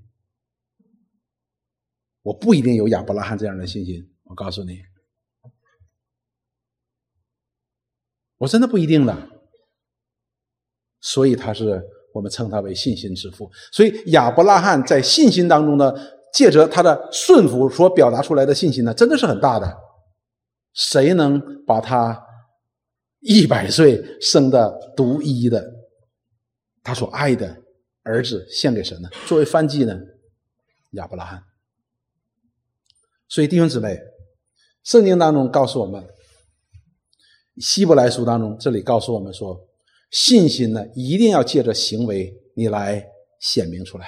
[2.22, 4.14] 我不一定有亚伯拉罕这样的信心。
[4.24, 4.82] 我告诉你。
[8.38, 9.28] 我真的不一定的，
[11.00, 11.82] 所以他是
[12.14, 13.50] 我们称他为信心之父。
[13.72, 15.92] 所以亚伯拉罕在信心当中呢，
[16.32, 19.76] 借着他的顺服所表达出来的信心呢，真的是很大的。
[20.72, 22.24] 谁能把他
[23.18, 25.68] 一百岁生的独一的
[26.84, 27.64] 他所爱的
[28.04, 29.08] 儿子献给神呢？
[29.26, 29.98] 作为翻祭呢？
[30.92, 31.42] 亚伯拉罕。
[33.28, 33.98] 所以弟兄姊妹，
[34.84, 36.06] 圣经当中告诉我们。
[37.60, 39.58] 希伯来书当中，这里告诉我们说，
[40.10, 43.04] 信心呢一定要借着行为你来
[43.40, 44.06] 显明出来，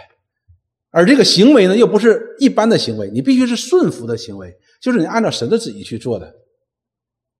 [0.91, 6.35] 而这个行为呢又不是一般的行为，你必须是顺服的行为，就是你按照神的旨意去做的，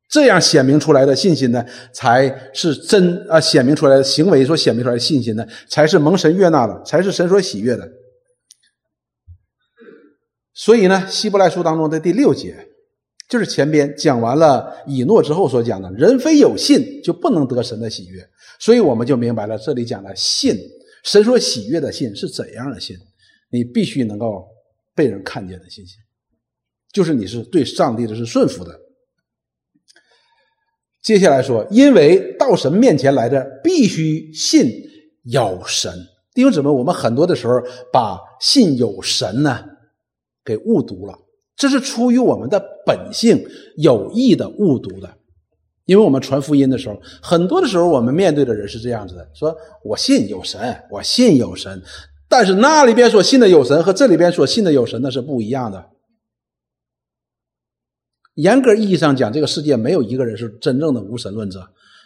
[0.09, 7.91] 这样显明出来的信心呢，才是真啊，显明出来的行为所显明出来的信心呢，才是蒙神悦纳的，才是神所喜悦的。
[10.53, 12.67] 所以呢，希伯来书当中的第六节。
[13.31, 18.29] 就是前边讲完了以诺之后所讲的，人非有信就不能得神的喜悦，
[18.59, 20.57] 所以我们就明白了这里讲的信，
[21.05, 22.97] 神所喜悦的信是怎样的信？
[23.53, 24.49] 你必须能够
[24.97, 25.97] 被人看见的信心，
[26.93, 28.77] 就是你是对上帝的是顺服的。
[31.01, 34.69] 接下来说，因为到神面前来的必须信
[35.23, 35.93] 有神。
[36.35, 37.55] 弟兄姊妹，我们很多的时候
[37.93, 39.65] 把信有神呢
[40.45, 41.17] 给误读了。
[41.61, 43.39] 这是出于我们的本性
[43.77, 45.15] 有意的误读的，
[45.85, 49.55] 因为我们传福音的时候，很多的时候我们面对的人是这样子的：说
[49.85, 51.83] 我信有神，我信有神，
[52.31, 55.91] 但是那里边所信的有神和这里边所信的有神那是不一样的。
[58.37, 61.63] 严格意义上讲，这个世界没有一个人是真正的无神论者。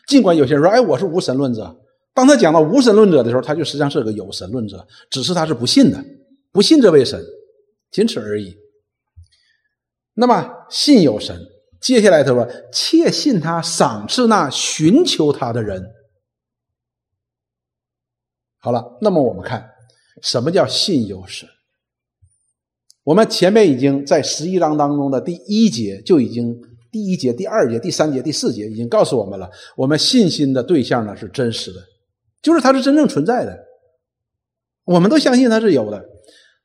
[0.08, 1.76] 尽管有些人说：“哎，我是无神论者。”
[2.12, 6.04] 当他讲到无神论者的时候，他就实际上是个有神论者，只是他是不信的，
[6.50, 7.24] 不信这位神，
[7.92, 8.56] 仅此而已。
[10.14, 11.38] 那么信有神，
[11.80, 15.84] 接下来他说：“切信他赏赐那寻求他的人。”
[18.58, 19.70] 好了，那么我们看
[20.22, 21.48] 什么叫信有神？
[23.02, 26.60] 我们前面已经在十一章当中的第一节就已经。
[26.94, 31.80] 第一节、第二节、第三节、第四节已经告诉我们了，我们信心的对象呢是真实的，
[32.40, 33.58] 就是它是真正存在的，
[34.84, 36.00] 我们都相信它是有的。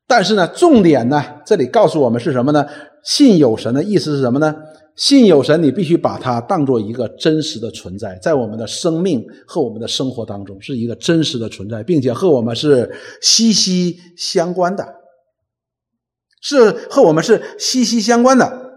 [0.09, 2.65] 但是呢，重点呢，这里告诉我们是什么呢？
[3.03, 4.53] 信有神的意思是什么呢？
[4.95, 12.91] 信有神，你必须把它当做一个真实的存在，在我们的生命和我们的生活当中是一个真实的存在，并且和我们是
[13.21, 14.95] 息息相关的，
[16.41, 18.67] 是和我们是息息相关的。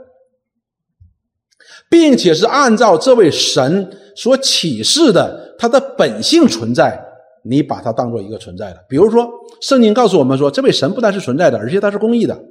[1.89, 6.99] 并且是按照这位神所启示的他的本性存在，
[7.45, 8.84] 你把它当做一个存在的。
[8.88, 9.28] 比如说，
[9.61, 12.43] 圣经告诉我们说，这位神不但是存在的，而且他是公义的。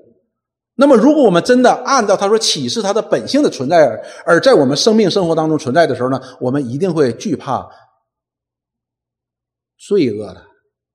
[0.76, 7.70] 那么，如果我们真的按照他说启示他的本性的存在，而在我们生命生活当中存在的时候呢，我们一定会惧怕
[9.78, 10.42] 罪恶的，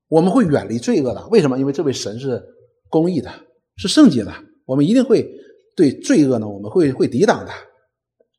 [0.08, 1.26] 我们会远离罪恶的。
[1.28, 1.58] 为什么？
[1.58, 2.42] 因为这位神是
[2.88, 3.30] 公义的，
[3.76, 4.32] 是圣洁的，
[4.64, 5.28] 我们一定会
[5.76, 7.52] 对罪恶呢，我们会会抵挡的。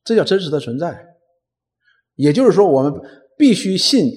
[0.03, 1.05] 这叫真实的存在，
[2.15, 2.93] 也就是说，我们
[3.37, 4.09] 必须信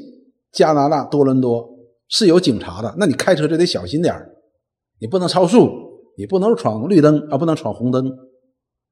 [0.52, 1.68] 加拿大多伦多
[2.08, 2.94] 是有警察的。
[2.98, 4.14] 那你开车就得小心点
[4.98, 5.70] 你不能超速，
[6.16, 8.10] 你不能闯绿灯啊，不能闯红灯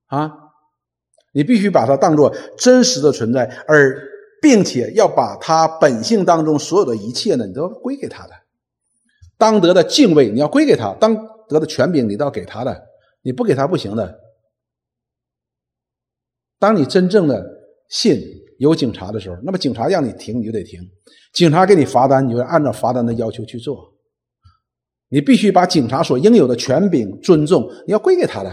[0.06, 0.32] 啊！
[1.34, 4.02] 你必须把它当做真实的存在，而
[4.40, 8.32] 并且要把它本性当中所有的一切呢，你都要归给他的。
[9.36, 11.14] 当得的敬畏你要归给他，当
[11.48, 12.86] 得的权柄你都要给他的，
[13.22, 14.18] 你不给他不行的。
[16.58, 17.44] 当你真正的
[17.88, 18.18] 信
[18.58, 20.82] 有警察的时候，那么警察让你停，你就得停；
[21.32, 23.94] 警察给你罚单，你就按照罚单的要求去做。
[25.08, 28.52] 你必须把警察所应有的权柄、尊重，你要归给他的。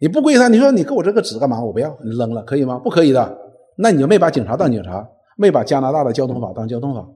[0.00, 1.62] 你不归他，你说你给我这个纸干嘛？
[1.62, 2.78] 我不要，你扔了可以吗？
[2.78, 3.38] 不可以的。
[3.76, 7.08] 那你就没把警察当警察，没把加拿大的交通法当交通法。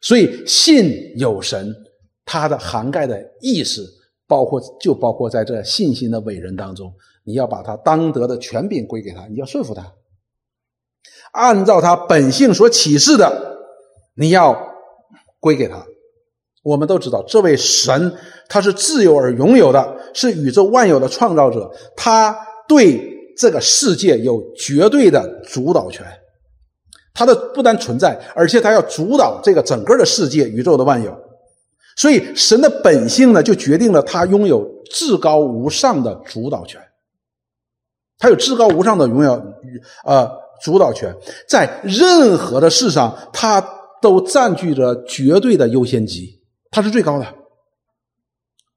[0.00, 1.74] 所以，信有神，
[2.24, 3.86] 它的涵盖的意思，
[4.26, 6.92] 包括就包括在这信心的伟人当中。
[7.26, 9.90] 你要把他当得的权柄归给他，你要顺服他，
[11.34, 13.58] 按照他本性所启示的，
[14.14, 14.56] 你要
[15.40, 15.84] 归给他。
[16.62, 18.16] 我们都知道，这位神
[18.48, 22.34] 他是自由而拥有的，是宇宙万有的创造者，他
[22.66, 26.06] 对这个世界有绝对的主导权。
[27.12, 31.14] 他的不单存在，而且他要主导这个整个的世界、宇宙的万有。
[31.96, 36.80] 所以，神的本性呢，就决定了他拥有至高无上的主导权。
[38.18, 40.28] 他有至高无上的荣耀与呃
[40.62, 41.14] 主导权，
[41.48, 43.60] 在任何的事上，他
[44.00, 46.40] 都占据着绝对的优先级，
[46.70, 47.26] 他是最高的。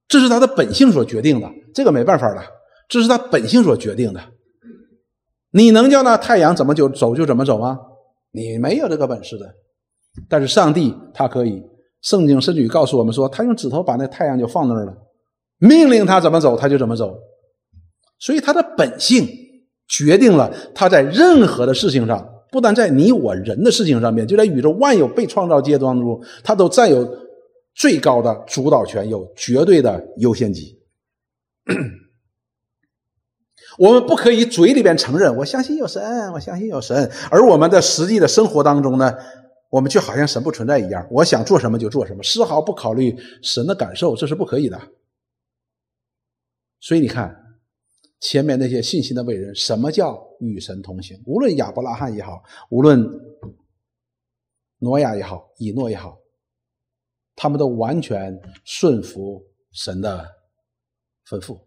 [0.07, 2.41] 这是他的本性所决定的，这个没办法的，
[2.87, 4.21] 这是他本性所决定的。
[5.51, 7.77] 你能叫那太阳怎么就走就怎么走吗？
[8.31, 9.45] 你没有这个本事的。
[10.29, 11.61] 但是上帝他可以，
[12.01, 14.93] 圣经甚至于告诉我们说，他用指头把那太阳就放那儿了，
[15.59, 17.17] 命令他怎么走他就怎么走。
[18.19, 19.27] 所以他的本性
[19.87, 27.07] 决定了他在任何的事情上，不但在你我人的事情上面，就在宇宙万有被创造阶段当中，他都占有
[27.73, 30.77] 最高的主导权，有绝对的优先级。
[33.79, 39.13] 我们不可以嘴里边承认我相信有神，我相信有神，而我们的实际的生活当中呢，
[39.69, 44.81] 我们却好像神不存在一样，我想做什么就做什么，丝毫不考虑神的感受，这是不可以的。
[46.81, 47.46] 所以你看。
[48.19, 51.21] 前面那些信心的伟人，什么叫与神同行？
[51.25, 53.07] 无论亚伯拉罕也好，无论
[54.79, 56.17] 挪亚也好，以诺也好，
[57.35, 60.27] 他们都完全顺服神的
[61.27, 61.59] 吩咐。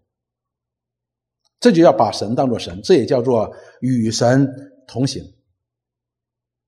[1.58, 4.48] 这就要把神当作神，这也叫做与神
[4.86, 5.22] 同行。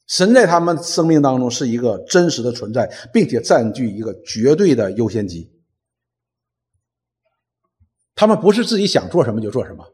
[0.07, 5.52] 神在他们生命当中是一个真实的存在，并且占据一个绝对的优先级。
[8.15, 9.85] 他们不是自己想做什么就做什么，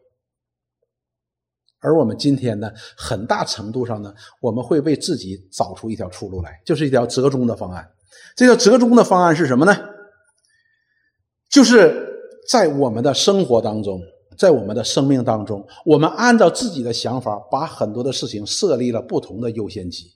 [1.80, 7.88] 而我们今天呢，很大程度上呢，我们会为自己找出一条出路来，就是一条折中的方案。
[8.36, 9.76] 这条折中的方案是什么呢？
[11.48, 12.08] 就是
[12.48, 14.02] 在我们的生活当中，
[14.36, 20.10] 在我们的生命当中，我们按照自己的想法，把很多的事情设立了不同的优先级，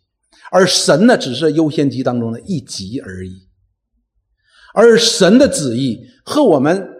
[0.50, 3.48] 而神呢，只是优先级当中的一级而已。
[4.74, 6.91] 而神的旨意和我们。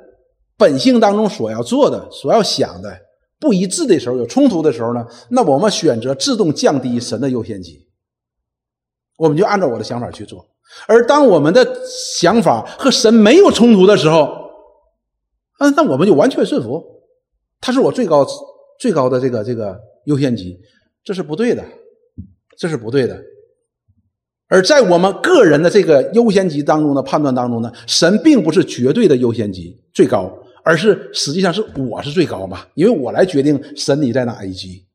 [0.63, 2.97] 本性当中所要做的、所要想的
[3.41, 7.85] 不一致的时候，有冲突的时候呢，那我们选择自动降低神的优先级。
[9.19, 10.47] 我们就按照我的想法去做。
[10.87, 11.67] 而当我们的
[12.21, 14.21] 想法和神没有冲突的时候，
[15.59, 16.81] 啊，那我们就完全顺服，
[17.61, 18.25] 他是我最高
[18.79, 20.57] 最高的这个这个优先级，
[21.03, 21.65] 这是不对的，
[22.57, 23.21] 这是不对的。
[24.47, 30.31] 而在我们个人的这个优先级当中的判断当中呢，神并不是绝对的优先级最高，
[30.65, 34.87] 而是实际上是我是最高嘛，因为我来决定神你在哪一级。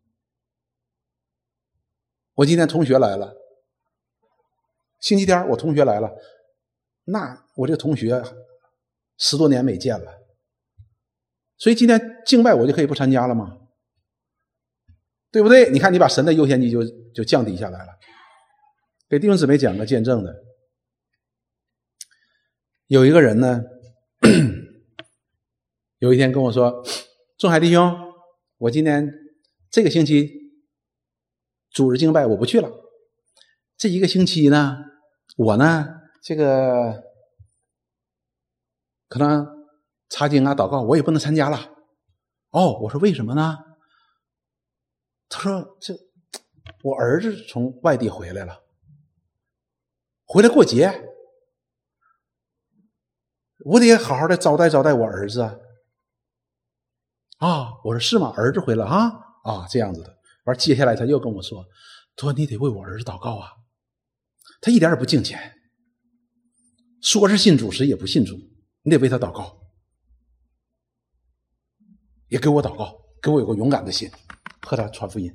[2.36, 3.36] 我今天同学来了，
[5.00, 6.12] 星期天我同学来了，
[7.06, 8.24] 那我这同学
[9.18, 10.22] 十多年没见了，
[11.58, 13.58] 所以今天敬拜我就可以不参加了吗？
[15.32, 15.70] 对不对？
[15.72, 17.94] 你看你把神的优先级就就降低下来了。
[19.10, 20.44] 给弟兄姊妹讲个见证的，
[22.88, 23.64] 有一个人呢，
[26.00, 26.84] 有一天跟我说
[27.38, 27.92] ：“仲海弟兄，
[28.58, 29.12] 我今天
[29.72, 30.32] 这个星期
[31.72, 32.70] 主日敬拜我不去了。
[33.76, 34.78] 这一个星期呢，
[35.38, 35.88] 我呢
[36.22, 37.04] 这个
[39.08, 39.48] 可能
[40.10, 41.74] 查经啊、祷告，我也不能参加了。”
[42.52, 43.58] 哦，我说为什么呢？
[45.30, 45.96] 他说：“这
[46.84, 48.64] 我儿子从外地回来了。”
[50.30, 51.10] 回来过节，
[53.66, 55.56] 我得好好的招待招待我儿子啊
[57.38, 57.74] 啊！
[57.84, 58.34] 我说是吗？
[58.36, 59.12] 儿子回来啊
[59.44, 60.18] 啊，这样子的。
[60.46, 61.66] 完，接下来他又跟我说
[62.16, 63.52] ：“他说你得为我儿子祷告啊，
[64.62, 65.54] 他一点也不敬虔，
[67.02, 68.36] 说是信主，实也不信主，
[68.82, 69.60] 你得为他祷告，
[72.30, 74.10] 也给我祷告，给我有个勇敢的心，
[74.62, 75.32] 和他传福音。”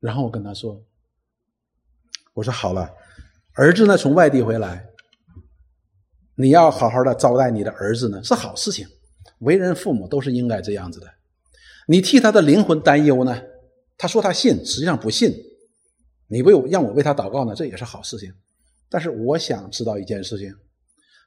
[0.00, 0.84] 然后我跟他说
[2.34, 2.90] ：“我说好了，
[3.54, 4.88] 儿子呢从外地回来，
[6.36, 8.86] 你要好好的招待你的儿子呢，是好事情。
[9.40, 11.06] 为人父母都是应该这样子的。
[11.88, 13.42] 你替他的灵魂担忧呢，
[13.96, 15.34] 他说他信，实际上不信。
[16.28, 18.32] 你为我让我为他祷告呢，这也是好事情。
[18.88, 20.54] 但是我想知道一件事情：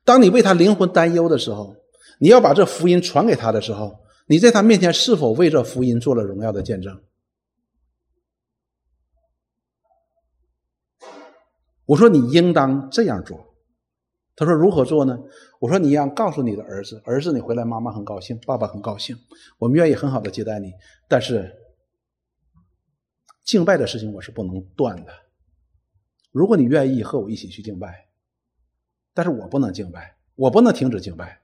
[0.04, 1.76] 当你为他灵魂担忧的时候，
[2.20, 7.02] 你要把这福音传给他的时候，你在他面前是否为这福音做了荣耀的见证？”
[11.86, 13.49] 我说你应当这样做，
[14.40, 15.20] 他说如何做呢？
[15.60, 19.14] 我说你要告诉你的儿子，儿子你回来，妈妈很高兴，爸爸很高兴，
[19.58, 20.72] 我们愿意很好的接待你。
[21.10, 21.54] 但是
[23.44, 25.12] 敬拜的事情我是不能断的。
[26.32, 28.08] 如果你愿意和我一起去敬拜，
[29.14, 31.42] 但是我不能敬拜，我不能停止敬拜。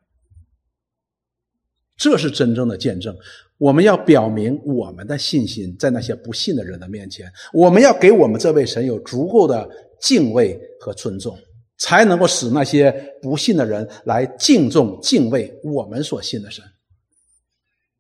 [1.98, 3.14] 这是真正的见证。
[3.58, 9.70] 我们要表明我们的信心，在那些不信的人的面前，我们要给我们这位神有足够的
[10.00, 11.38] 敬畏和尊重，
[11.78, 16.64] 才能够使那些不信的人来敬重、敬畏我们所信的神。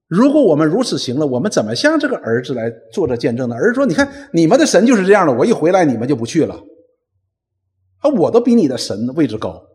[0.07, 3.55] 如果我们如此行了，我们怎么向这个儿子来做这见证呢？
[3.55, 6.63] 儿子说：“你看，你们的神就是这样的，我一回来，你们就不去了。
[7.97, 9.65] 啊，我都比你的神位置高，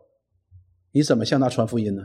[0.93, 2.03] 你怎么向他传福音呢？”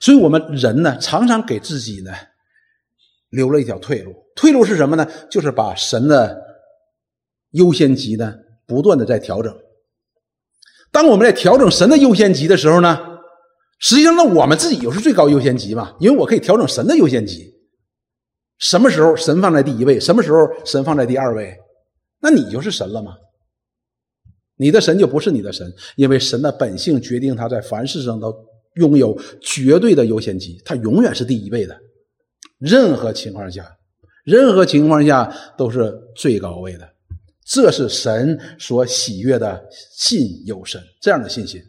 [0.00, 2.12] 所以，我们人呢，常常给自己呢
[3.28, 4.14] 留了一条退路。
[4.34, 5.06] 退路是什么呢？
[5.30, 6.42] 就是把神的
[7.50, 8.38] 优先级呢，
[8.70, 9.52] 不断的在调整。
[10.92, 12.96] 当我们在调整神的优先级的时候呢，
[13.80, 17.52] 实际上呢，我们自己就是最高优先级嘛，因为我可以调整神的优先级。
[18.58, 19.98] 什么时候神放在第一位？
[19.98, 21.56] 什么时候神放在第二位？
[22.20, 23.16] 那你就是神了吗？
[24.56, 28.32] 你的神就不是你的神，因为神的本性决定他在凡事上都。
[28.74, 31.76] 拥有绝对的优先级，他永远是第一位的。
[32.60, 33.66] 任何情况下，
[34.24, 36.88] 任何情况下都是最高位的。
[37.52, 39.60] 这是神所喜悦的
[39.96, 41.60] 信有神这样的信心。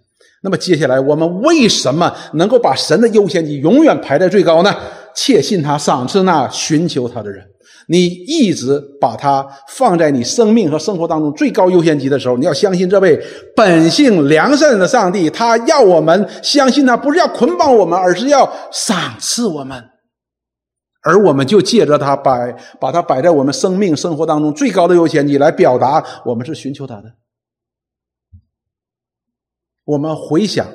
[0.44, 4.72] 那么接下来，我们为什么能够把神的优先级永远排在最高呢？
[5.16, 7.44] 切信他赏赐那寻求他的人。
[7.88, 13.20] 你一直把他放在你生命和生活当中最高优先级的时候，你要相信这位
[13.56, 19.84] 本性良善的上帝，他要我们相信他，不是要捆绑我们，而是要赏赐我们，
[21.04, 27.16] 而我们就借着他摆，把它摆在我们生命生活当中最高的优先级，来表达我们是寻求他的。
[29.84, 30.68] 我们回想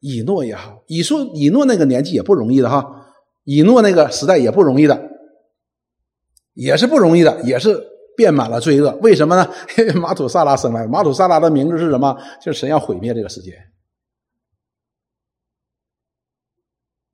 [0.00, 3.06] 以诺也好，以说以诺那个年纪也不容易的哈，
[3.44, 5.10] 以诺那个时代也不容易的。
[6.54, 7.84] 也是不容易的，也是
[8.16, 8.96] 遍满了罪恶。
[9.02, 9.50] 为什么呢？
[9.76, 12.16] 因 为马土萨拉生来，马土萨拉的名字是什么？
[12.40, 13.52] 就是神要毁灭这个世界。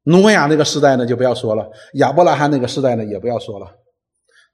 [0.04, 3.66] 诺亚那个时代呢，就不要说了；亚伯拉罕那个时代呢，也不要说了。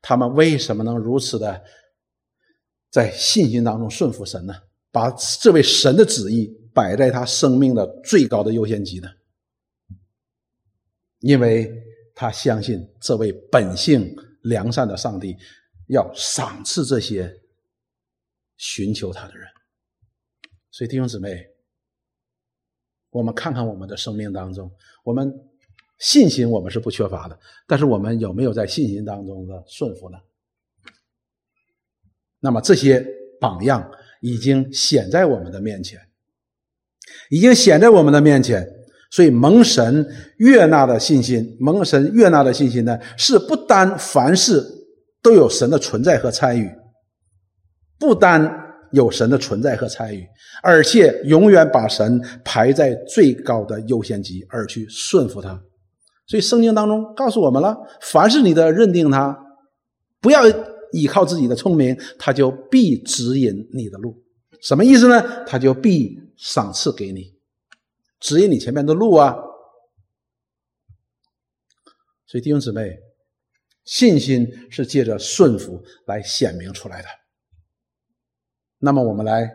[0.03, 1.63] 他们为什么能如此的
[2.91, 4.55] 在信心当中顺服神呢？
[4.91, 9.09] 把这位神的旨意摆在他生命的最高的优先级呢？
[11.21, 11.83] 因为。
[12.19, 15.37] 他相信这位本性良善的上帝
[15.89, 17.31] 要赏赐这些
[18.57, 19.47] 寻求他的人。
[20.71, 21.47] 所以弟兄姊妹，
[23.11, 24.75] 我们看看我们的生命当中，
[25.07, 25.33] 我们
[26.01, 27.39] 信心我们是不缺乏的，
[27.69, 30.19] 但是我们有没有在信心当中的顺服呢？
[32.41, 33.07] 那么这些
[33.41, 33.89] 榜样
[34.21, 36.01] 已经显在我们的面前，
[37.31, 38.69] 已经显在我们的面前。
[39.13, 40.05] 所以蒙神
[40.39, 44.61] 悦纳的信心，蒙神悦纳的信心呢，是不单凡事
[45.23, 46.69] 都有神的存在和参与，
[47.97, 48.66] 不单
[48.97, 50.27] 有神的存在和参与，
[50.63, 55.63] 而且永远把神排在最高的优先级，而去顺服他。
[56.27, 59.39] 所以圣经当中告诉我们了：凡是你的认定他，
[60.19, 60.41] 不要
[60.93, 64.25] 依靠自己的聪明，他就必指引你的路。
[64.63, 65.45] 什么意思呢？
[65.45, 67.37] 他就必赏赐给你。
[68.19, 69.37] 指引你前面的路啊！
[72.27, 72.97] 所以弟兄姊妹，
[73.85, 77.09] 信心是借着顺服来显明出来的。
[78.79, 79.51] 那么我们来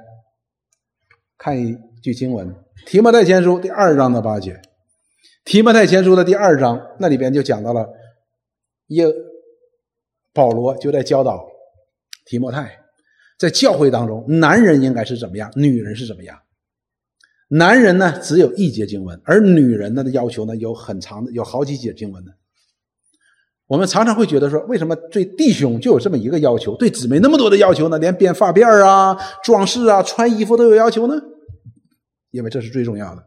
[1.37, 2.47] 看一句经文，
[2.85, 4.53] 《提摩太前书》第二章的八节，
[5.45, 7.87] 《提摩太前书》的第二章那里边就讲到了，
[8.87, 9.05] 耶
[10.33, 11.45] 保罗就在教导
[12.25, 12.79] 提摩太，
[13.37, 16.39] 在教会当中，男人应该是怎么样，女人是怎么样。
[17.49, 22.31] 男人呢只有一节经文，而女人呢的要求呢有很长的，有好几节经文的。
[23.71, 27.97] 我们常常会觉得说，为什么对弟兄就有这么一个要求，对姊妹那么多的要求呢？
[27.97, 31.13] 连编发辫儿啊、装饰啊、穿衣服都有要求呢？
[32.31, 33.23] 因为这是最重要的。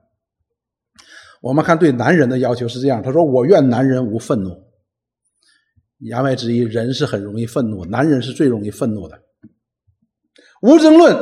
[1.41, 4.51] 我们看对男人的要求是这样，他说：“我愿男人无愤怒。”
[6.01, 9.19] 言外之意，人是很容易愤怒，男人是最容易愤怒的。
[10.61, 11.17] 无争论，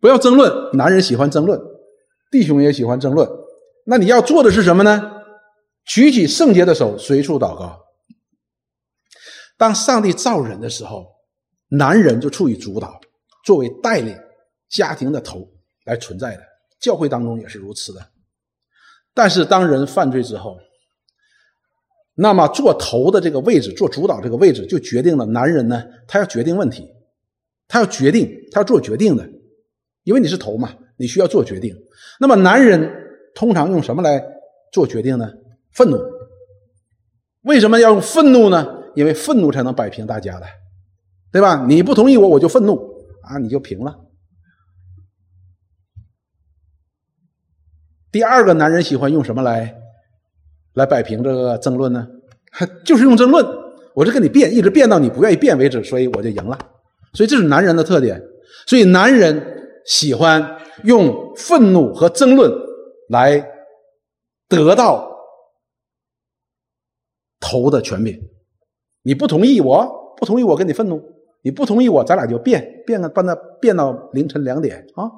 [0.00, 1.60] 不要争论，男人喜欢争论。
[2.30, 3.28] 弟兄也喜欢争论，
[3.84, 5.10] 那你要做的是什么呢？
[5.84, 7.87] 举起圣洁的手，随处祷告。
[9.58, 11.06] 当上帝造人的时候，
[11.68, 12.98] 男人就处于主导，
[13.44, 14.16] 作为带领
[14.70, 15.46] 家庭的头
[15.84, 16.42] 来存在的。
[16.80, 18.00] 教会当中也是如此的。
[19.12, 20.56] 但是当人犯罪之后，
[22.14, 26.88] 那么做头的这个位置，做主导这个位置，就决定了男人呢，他要决定问题，
[27.66, 29.28] 他要决定，他要做决定的，
[30.04, 30.74] 因为你是头嘛。
[31.00, 31.76] 你需要做决定，
[32.18, 32.92] 那么男人
[33.32, 34.20] 通常用什么来
[34.72, 35.32] 做决定呢？
[35.70, 35.96] 愤怒。
[37.42, 38.77] 为什么要用愤怒呢？
[38.98, 40.46] 因为愤怒才能摆平大家的，
[41.30, 41.64] 对吧？
[41.66, 42.74] 你不同意我，我就愤怒
[43.22, 43.98] 啊，你就平了。
[48.10, 49.74] 第二个男人喜欢用什么来
[50.74, 52.08] 来摆平这个争论呢？
[52.84, 53.46] 就是用争论，
[53.94, 56.58] 我就跟你辩，一直辩到你不愿意辩为止，所以我就赢了。
[57.12, 58.22] 所以这是男人的特点。
[58.66, 59.40] 所以男人
[59.86, 60.56] 喜欢。
[60.84, 62.48] 用愤怒和争论
[63.08, 63.44] 来
[64.48, 65.10] 得到
[67.40, 68.16] 头的权柄。
[69.02, 70.98] 你不同意，我不同意，我跟你愤怒；
[71.42, 75.10] 你不同意我，咱俩就变变个，把那变到凌晨两点啊！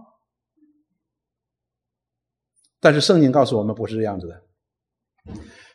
[2.80, 4.34] 但是圣经告诉我们不是这样子的，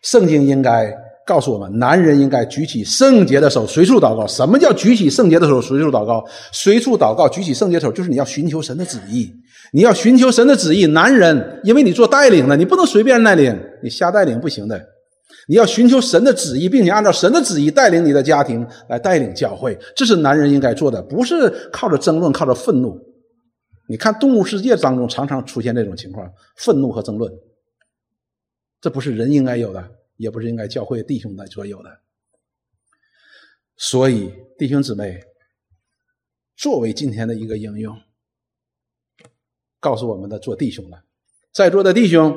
[0.01, 0.95] 圣经应该。
[1.27, 4.27] 告诉我们，男人应该举起圣洁的手，随处祷告。
[4.27, 6.23] 什么叫举起圣洁的手，随处祷告？
[6.51, 9.33] 随处祷告，举起圣洁手，就是你要寻求神的旨意。
[9.73, 10.85] 你要寻求神的旨意。
[10.85, 14.79] 男人，因为你做带领的，你不能随便带领，你瞎带领不行的。
[15.47, 22.99] 你要寻求神的旨意，并且按照神的旨意带领你的家庭来带领教会，这是男人应该做的，不是靠着争论，靠着愤怒。
[23.87, 27.31] 你看动物世界当中常常出现这种情况：愤怒和争论，
[28.81, 29.91] 这不是人应该有的。
[30.17, 31.89] 也不是应该教会弟兄的所有的，
[33.75, 35.21] 所以弟兄姊妹，
[36.55, 37.99] 作为今天的一个应用，
[39.77, 41.03] 告诉我们的做弟兄的，
[41.51, 42.33] 在座的弟兄，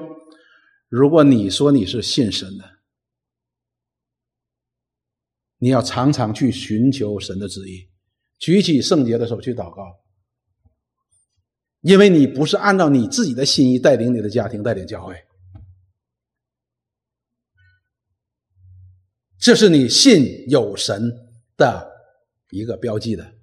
[0.89, 2.65] 如果你说你是信神的，
[5.59, 7.89] 你要常常去寻求神的旨意，
[8.39, 9.83] 举起圣洁的手去祷告，
[11.81, 15.17] 因为你不是按照你自己的心意带领你的家庭，带领教会。
[19.41, 21.13] 这是你信有神
[21.57, 21.91] 的
[22.51, 23.35] 一个标记的。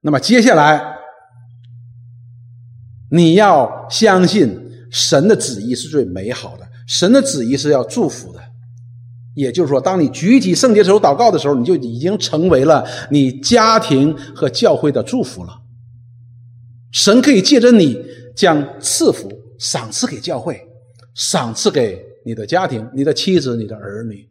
[0.00, 0.96] 那么接下来，
[3.10, 8.53] 你要相信神的旨意是最美好的，神的旨意是要祝福的。
[9.34, 15.60] 也就是说，当你举起圣洁手祷告的时候，你就已经成为了你家庭和教会的祝福了。
[16.92, 17.96] 神可以借着你
[18.34, 20.66] 将赐福赏赐给教会，
[21.14, 22.14] 赏赐给。
[22.26, 24.26] 你的家庭、你的妻子、你的儿女，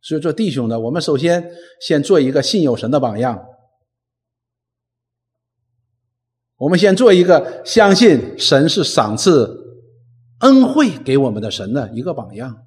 [0.00, 1.50] 所以做弟兄的，我们首先
[1.82, 3.44] 先做一个信有神的榜样。
[6.56, 9.61] 我们先做一个相信神是赏赐
[10.42, 12.58] 恩惠给我们的神的一个榜样，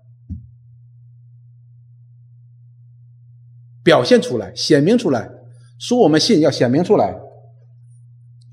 [3.83, 5.29] 表现出来、显明出来，
[5.79, 7.15] 说我们信要显明出来。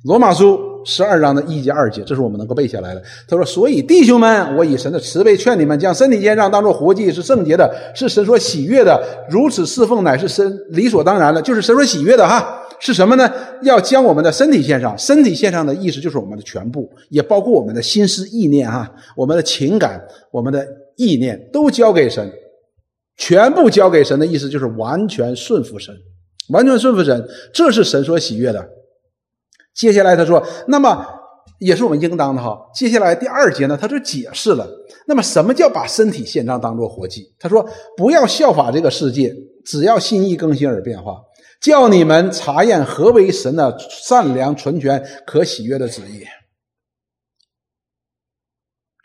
[0.05, 0.71] 罗马书。
[0.85, 3.01] 十二章的一节二节，这是我们能够背下来的。
[3.29, 9.01] 他说：“所以弟兄们，我以神的慈悲劝你们，将身体献上，当作活祭，是圣洁的，是神所喜悦的。
[9.31, 12.27] 如此侍奉，乃是神理所当然的，就是神所喜悦的。
[12.27, 13.33] 哈，是什么呢？
[13.63, 14.99] 要将我们的身体献上。
[14.99, 20.67] 身体献上的意思就是我们的全部，也包括我们的心思意念，哈，我们的情感，我们的
[20.97, 22.29] 意念都交给神，
[23.17, 25.95] 全部交给神的意思就是完全顺服神，
[26.49, 27.25] 完全顺服神，
[27.55, 28.69] 这是神所喜悦的。”
[29.73, 31.07] 接下来他说：“那么
[31.61, 34.69] 也是我们应当的哈。”接下来第二节呢，他就解释了。
[35.07, 37.33] 那么什么叫把身体献上当做活祭？
[37.39, 37.65] 他说
[37.97, 39.33] ：“不要效法这个世界，
[39.65, 41.21] 只要心意更新而变化，
[41.63, 46.25] 叫你们查验何为神的善良、纯全、可喜悦的旨意。”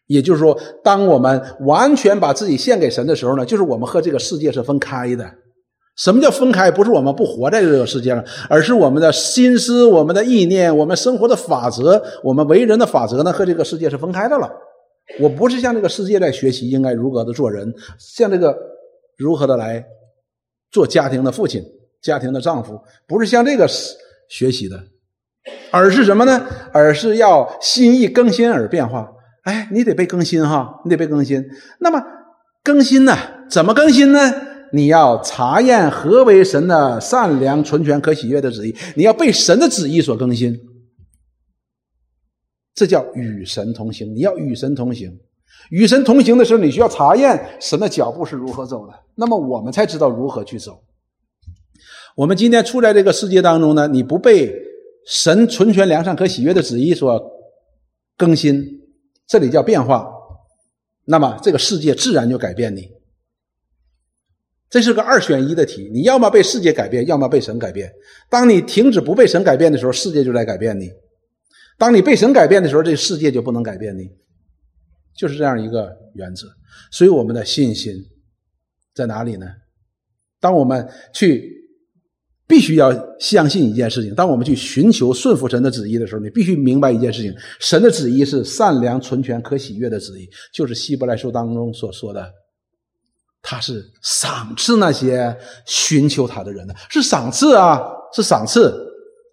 [0.08, 5.30] 也就是说，当我们完全把自己献给神的时候呢，就是我们和这个世界是分开的。
[5.98, 6.72] 什么叫分开？
[6.72, 14.50] 不是我们不活在这个世界上，而是我们的心思、我们的意念、我们生活的法则、我们为人的法则呢，和这个世界是分开的了。
[15.20, 18.58] 我不是向这个世界在学习应该如何的做人，向这个
[19.18, 19.84] 如何的来
[20.72, 21.62] 做家庭的父亲、
[22.02, 23.68] 家庭的丈夫，不是向这个
[24.30, 24.82] 学习的，
[25.72, 26.46] 而是什么呢？
[26.72, 29.10] 而是要心意更新而变化。
[29.44, 31.44] 哎，你得被更新哈，你得被更新。
[31.80, 32.04] 那么
[32.64, 33.16] 更新呢？
[33.50, 34.20] 怎么更新呢？
[34.74, 38.76] 你要查验何为神的善良、纯全、可喜悦的旨意。
[38.98, 40.60] 你要被神的旨意所更新，
[42.76, 44.14] 这叫与神同行。
[44.14, 45.18] 你要与神同行，
[45.70, 48.94] 与神同行的时候，你需要查验神的脚步是如何走的。
[49.16, 50.78] 那么我们才知道如何去走。
[52.18, 54.52] 我们今天处在这个世界当中呢，你不被
[55.06, 57.32] 神纯全、良善、和喜悦的旨意所
[58.18, 58.60] 更新，
[59.28, 60.12] 这里叫变化，
[61.06, 62.90] 那么这个世界自然就改变你。
[64.68, 67.94] 这是个二选一的题，你要么被世界改变，要么被神改变。
[68.32, 70.88] 当你停止不被神改变的时候，世界就在改变你；
[71.78, 74.10] 当你被神改变的时候，这世界就不能改变你。
[75.16, 76.48] 就是这样一个原则。
[76.92, 77.94] 所以我们的信心
[78.96, 79.46] 在哪里呢？
[80.40, 81.57] 当我们去
[82.48, 92.32] 必须要相信一件事情，当我们去寻求顺服神的旨意的时候，你必须明白一件事情：神的旨意是善良、纯全、可喜悦的旨意，就是希伯来书当中所说的。
[93.42, 95.36] 他是赏赐那些
[95.66, 97.82] 寻求他的人的，是赏赐啊，
[98.14, 98.74] 是赏赐，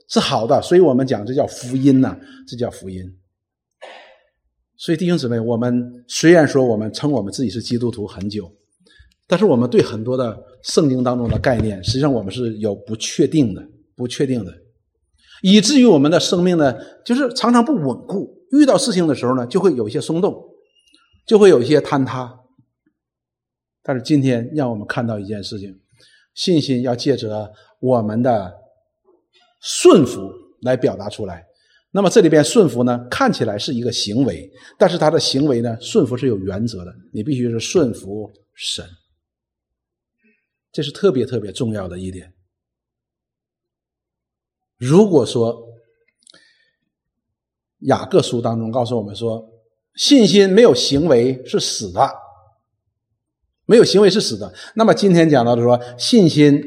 [0.08, 0.60] 是好的。
[0.62, 3.02] 所以我们讲这叫福音呐，这叫福音。
[4.76, 8.50] 所以弟兄姊妹，我们虽然说我们称我们自己是基督徒很久，
[9.26, 13.62] 但是我们对很多的圣经当中的概念，实际上我们是有不确定的，
[13.94, 14.52] 不确定的，
[15.42, 18.34] 以至于我们的生命呢，就是常常不稳固。
[18.52, 20.42] 遇到事情的时候呢，就会有一些松动，
[21.26, 22.32] 就会有一些坍塌。
[23.82, 25.78] 但是今天让我们看到一件事情：
[26.34, 28.54] 信心要借着我们的
[29.60, 31.44] 顺服来表达出来。
[31.90, 36.94] 那么这里边顺服呢，看起来是一个行为，但是他的行为呢，顺服是有原则的。
[37.12, 38.84] 你必须是顺服神，
[40.74, 42.34] 这是特别特别重要的一点。
[44.76, 45.68] 如果说
[47.82, 49.48] 雅各书当中告诉我们说，
[49.94, 52.10] 信心没有行为是死的。
[53.66, 54.52] 没有行为是死的。
[54.74, 56.60] 那么今天讲到的说，信心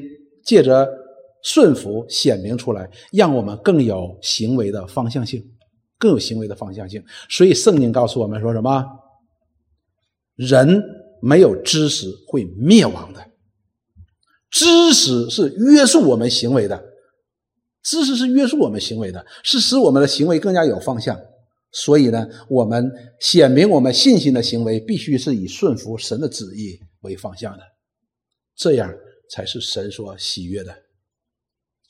[0.43, 0.87] 借着
[1.43, 5.43] 顺服显明出来，让我们更有行为的方向性，
[5.99, 7.03] 更有行为的方向性。
[7.29, 8.85] 所以圣经告诉我们说什么？
[10.35, 10.81] 人
[11.21, 13.26] 没有知识会灭亡的，
[14.49, 16.83] 知识是约束我们行为的，
[17.83, 21.19] 知识是约束我们行为的，是使我们的行为更加有方向。
[21.71, 27.63] 所以呢，我们显明我们信心的行为，必须是以顺服神的旨意为方向的，
[28.55, 28.91] 这样
[29.29, 30.75] 才是神所喜悦的。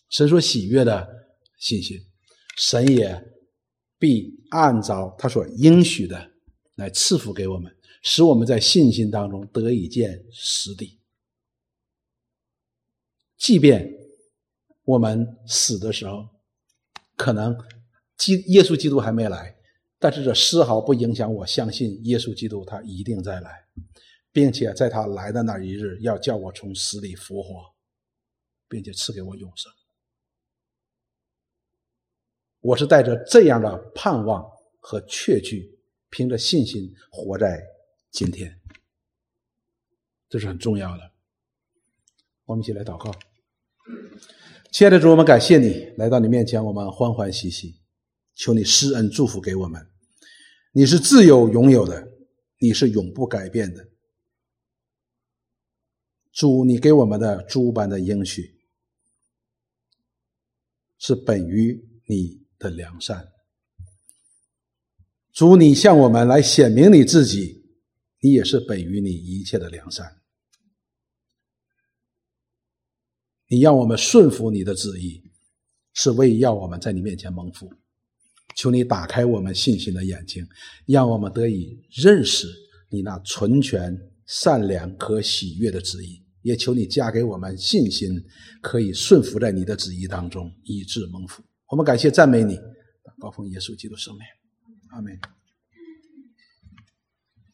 [0.09, 1.07] 神所喜悦的
[1.59, 1.97] 信心，
[2.57, 3.23] 神也
[3.99, 6.31] 必按照他所应许的
[6.75, 7.71] 来赐福给我们，
[8.03, 10.96] 使我们在信心当中得以见实地。
[13.37, 13.93] 即便
[14.83, 16.27] 我们死的时候，
[17.15, 17.57] 可能
[18.17, 19.55] 基耶稣基督还没来。
[19.99, 23.65] 但是这丝毫不影响我相信耶稣基督，他一定再来，
[24.31, 27.73] 并且在他来的那一日，要叫我从死里复活，
[28.67, 29.71] 并且赐给我永生。
[32.59, 34.47] 我是带着这样的盼望
[34.79, 35.79] 和确据，
[36.11, 37.59] 凭着信心活在
[38.11, 38.61] 今天，
[40.29, 41.11] 这是很重要的。
[42.45, 43.11] 我们一起来祷告，
[44.71, 47.75] 亲爱的主，我们感谢你来到你面前，我们欢欢喜喜。
[48.35, 49.87] 求你施恩祝福给我们，
[50.71, 52.07] 你是自由拥有的，
[52.59, 53.87] 你是永不改变的。
[56.31, 58.59] 主，你给我们的诸般的应许，
[60.99, 63.27] 是本于你的良善。
[65.33, 67.65] 主，你向我们来显明你自己，
[68.21, 70.16] 你也是本于你一切的良善。
[73.49, 75.21] 你让我们顺服你的旨意，
[75.93, 77.69] 是为要我们在你面前蒙福。
[78.55, 80.45] 求你打开我们信心的眼睛，
[80.85, 82.47] 让我们得以认识
[82.89, 83.95] 你那纯全、
[84.25, 86.21] 善良和喜悦的旨意。
[86.41, 88.09] 也求你加给我们信心，
[88.61, 91.43] 可以顺服在你的旨意当中，以致蒙福。
[91.69, 92.57] 我们感谢赞美你，
[93.19, 94.23] 高奉耶稣基督圣名，
[94.91, 95.36] 阿门。